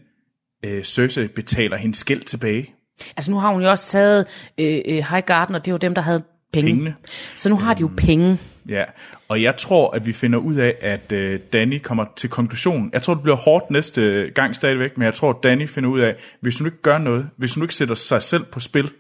[0.66, 2.74] øh, Cersei betaler hendes gæld tilbage.
[3.18, 4.26] Altså nu har hun jo også taget
[4.58, 6.24] øh, øh, High Garden, og det jo dem, der havde
[6.54, 6.68] penge.
[6.68, 6.96] Pengene.
[7.36, 8.38] Så nu har de jo penge.
[8.70, 8.84] Ja,
[9.28, 12.90] og jeg tror, at vi finder ud af, at øh, Danny kommer til konklusion.
[12.94, 16.00] Jeg tror, det bliver hårdt næste gang stadigvæk, men jeg tror, at Danny finder ud
[16.00, 18.92] af, hvis hun ikke gør noget, hvis hun ikke sætter sig selv på spil,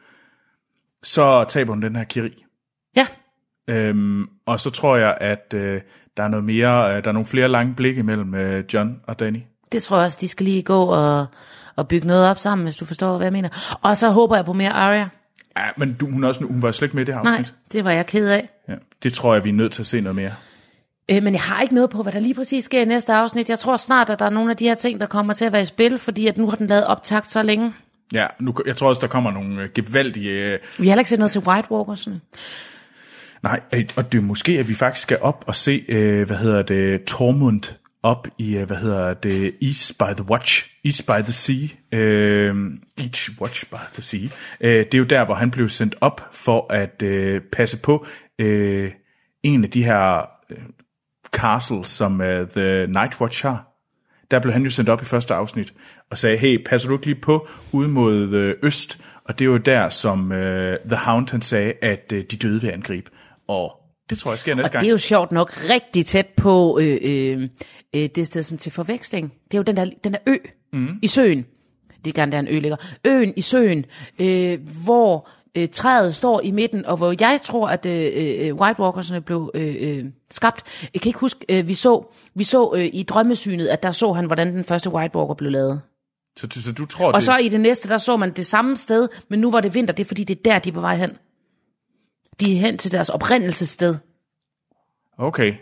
[1.03, 2.33] så taber hun den her krig.
[2.95, 3.07] Ja,
[3.69, 5.81] Øhm, og så tror jeg, at øh,
[6.17, 9.19] der er noget mere, øh, der er nogle flere lange blikke mellem øh, John og
[9.19, 9.39] Danny.
[9.71, 11.25] det tror jeg også, de skal lige gå og,
[11.79, 13.77] og bygge noget op sammen, hvis du forstår, hvad jeg mener.
[13.81, 15.07] Og så håber jeg på mere Arya.
[15.57, 17.53] Ja, men du, hun, også, hun var slet ikke med i det her Nej, afsnit.
[17.71, 18.49] det var jeg ked af.
[18.69, 18.73] Ja,
[19.03, 20.31] det tror jeg, vi er nødt til at se noget mere.
[21.11, 23.49] Øh, men jeg har ikke noget på, hvad der lige præcis sker i næste afsnit.
[23.49, 25.51] Jeg tror snart, at der er nogle af de her ting, der kommer til at
[25.51, 27.73] være i spil, fordi at nu har den lavet optakt så længe.
[28.13, 30.29] Ja, nu, jeg tror også, der kommer nogle øh, gevaldige...
[30.31, 32.11] Øh, Vi har heller ikke set noget til White Walkers'ne.
[33.43, 36.37] Nej, øh, og det er måske, at vi faktisk skal op og se, øh, hvad
[36.37, 37.61] hedder det, Tormund
[38.03, 42.55] op i, øh, hvad hedder det, East by the Watch, East by the Sea, øh,
[42.97, 44.27] Each Watch by the Sea.
[44.61, 48.05] Øh, det er jo der, hvor han blev sendt op for at øh, passe på
[48.39, 48.91] øh,
[49.43, 50.57] en af de her øh,
[51.31, 53.65] castles, som øh, The Night Watch har.
[54.31, 55.73] Der blev han jo sendt op i første afsnit
[56.11, 58.99] og sagde, hey, passer du ikke lige på ude mod øh, øst?
[59.23, 62.61] Og det var jo der, som øh, The Hound han sagde, at øh, de døde
[62.61, 63.11] vil angribe.
[63.47, 63.71] Og
[64.09, 64.81] det tror jeg sker næste Og gang.
[64.81, 67.49] det er jo sjovt nok rigtig tæt på øh, øh,
[67.95, 69.33] øh, det sted som til forveksling.
[69.51, 70.35] Det er jo den der, den der ø
[70.73, 70.99] mm.
[71.01, 71.45] i søen.
[72.05, 72.77] Det er gerne der en ø ligger.
[73.05, 73.85] Øen i søen,
[74.19, 78.81] øh, hvor øh, træet står i midten, og hvor jeg tror, at øh, øh, White
[78.81, 80.89] Walkers'ne blev øh, øh, skabt.
[80.93, 84.13] Jeg kan ikke huske, øh, vi så, vi så øh, i drømmesynet, at der så
[84.13, 85.81] han, hvordan den første White Walker blev lavet.
[86.37, 87.23] Så, så, så du tror, Og det...
[87.23, 89.93] så i det næste, der så man det samme sted, men nu var det vinter,
[89.93, 91.17] det er fordi, det er der, de er på vej hen.
[92.39, 93.95] De er hen til deres oprindelsessted.
[95.17, 95.53] Okay.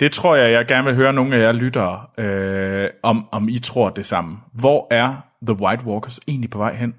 [0.00, 3.58] Det tror jeg, jeg gerne vil høre nogle af jer lyttere, øh, om, om I
[3.58, 4.38] tror det samme.
[4.52, 6.94] Hvor er The White Walkers egentlig på vej hen?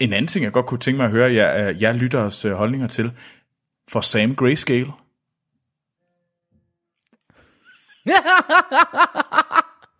[0.00, 2.52] En anden ting, jeg godt kunne tænke mig at høre jer, øh, jer lytteres øh,
[2.52, 3.12] holdninger til.
[3.88, 4.92] For Sam Grayscale.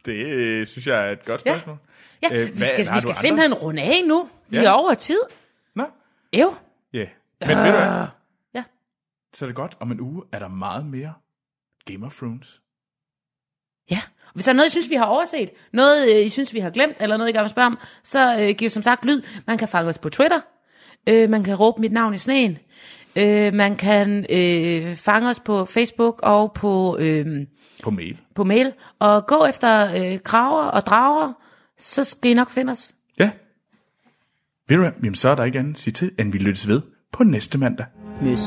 [0.05, 1.53] Det øh, synes jeg er et godt Ja.
[1.53, 1.77] spørgsmål.
[2.23, 3.15] Ja, Øh, vi skal, vi skal andre?
[3.15, 4.29] simpelthen runde af nu.
[4.49, 4.65] Vi Ja.
[4.65, 5.19] er over tid.
[5.75, 5.85] Nå,
[6.33, 6.55] Jo.
[6.93, 6.99] ja.
[6.99, 7.09] Yeah.
[7.41, 8.07] Men ved du hvad?
[8.55, 8.65] Ja.
[9.35, 9.77] Så er det godt.
[9.81, 11.13] Om en uge er der meget mere
[11.93, 12.61] Game of Thrones.
[13.91, 14.01] Ja.
[14.35, 16.71] Hvis der er noget, I synes, vi har overset, noget, øh, I synes, vi har
[16.71, 19.23] glemt, eller noget, I gerne vil spørge om, så øh, giv som sagt lyd.
[19.47, 20.41] Man kan fange os på Twitter.
[21.09, 22.59] Øh, man kan råbe mit navn i sneen.
[23.17, 27.47] Øh, man kan øh, fange os på Facebook og på, øh,
[27.83, 28.19] På mail.
[28.35, 28.73] på mail.
[28.99, 31.33] Og gå efter øh, kraver og drager,
[31.79, 32.95] så skal I nok finde os.
[33.19, 33.31] Ja.
[34.69, 34.93] Ved du hvad?
[35.03, 36.83] Jamen, så er der ikke andet at sige til, end vi lyttes ved
[37.13, 37.87] på næste mandag.
[38.23, 38.41] Møs.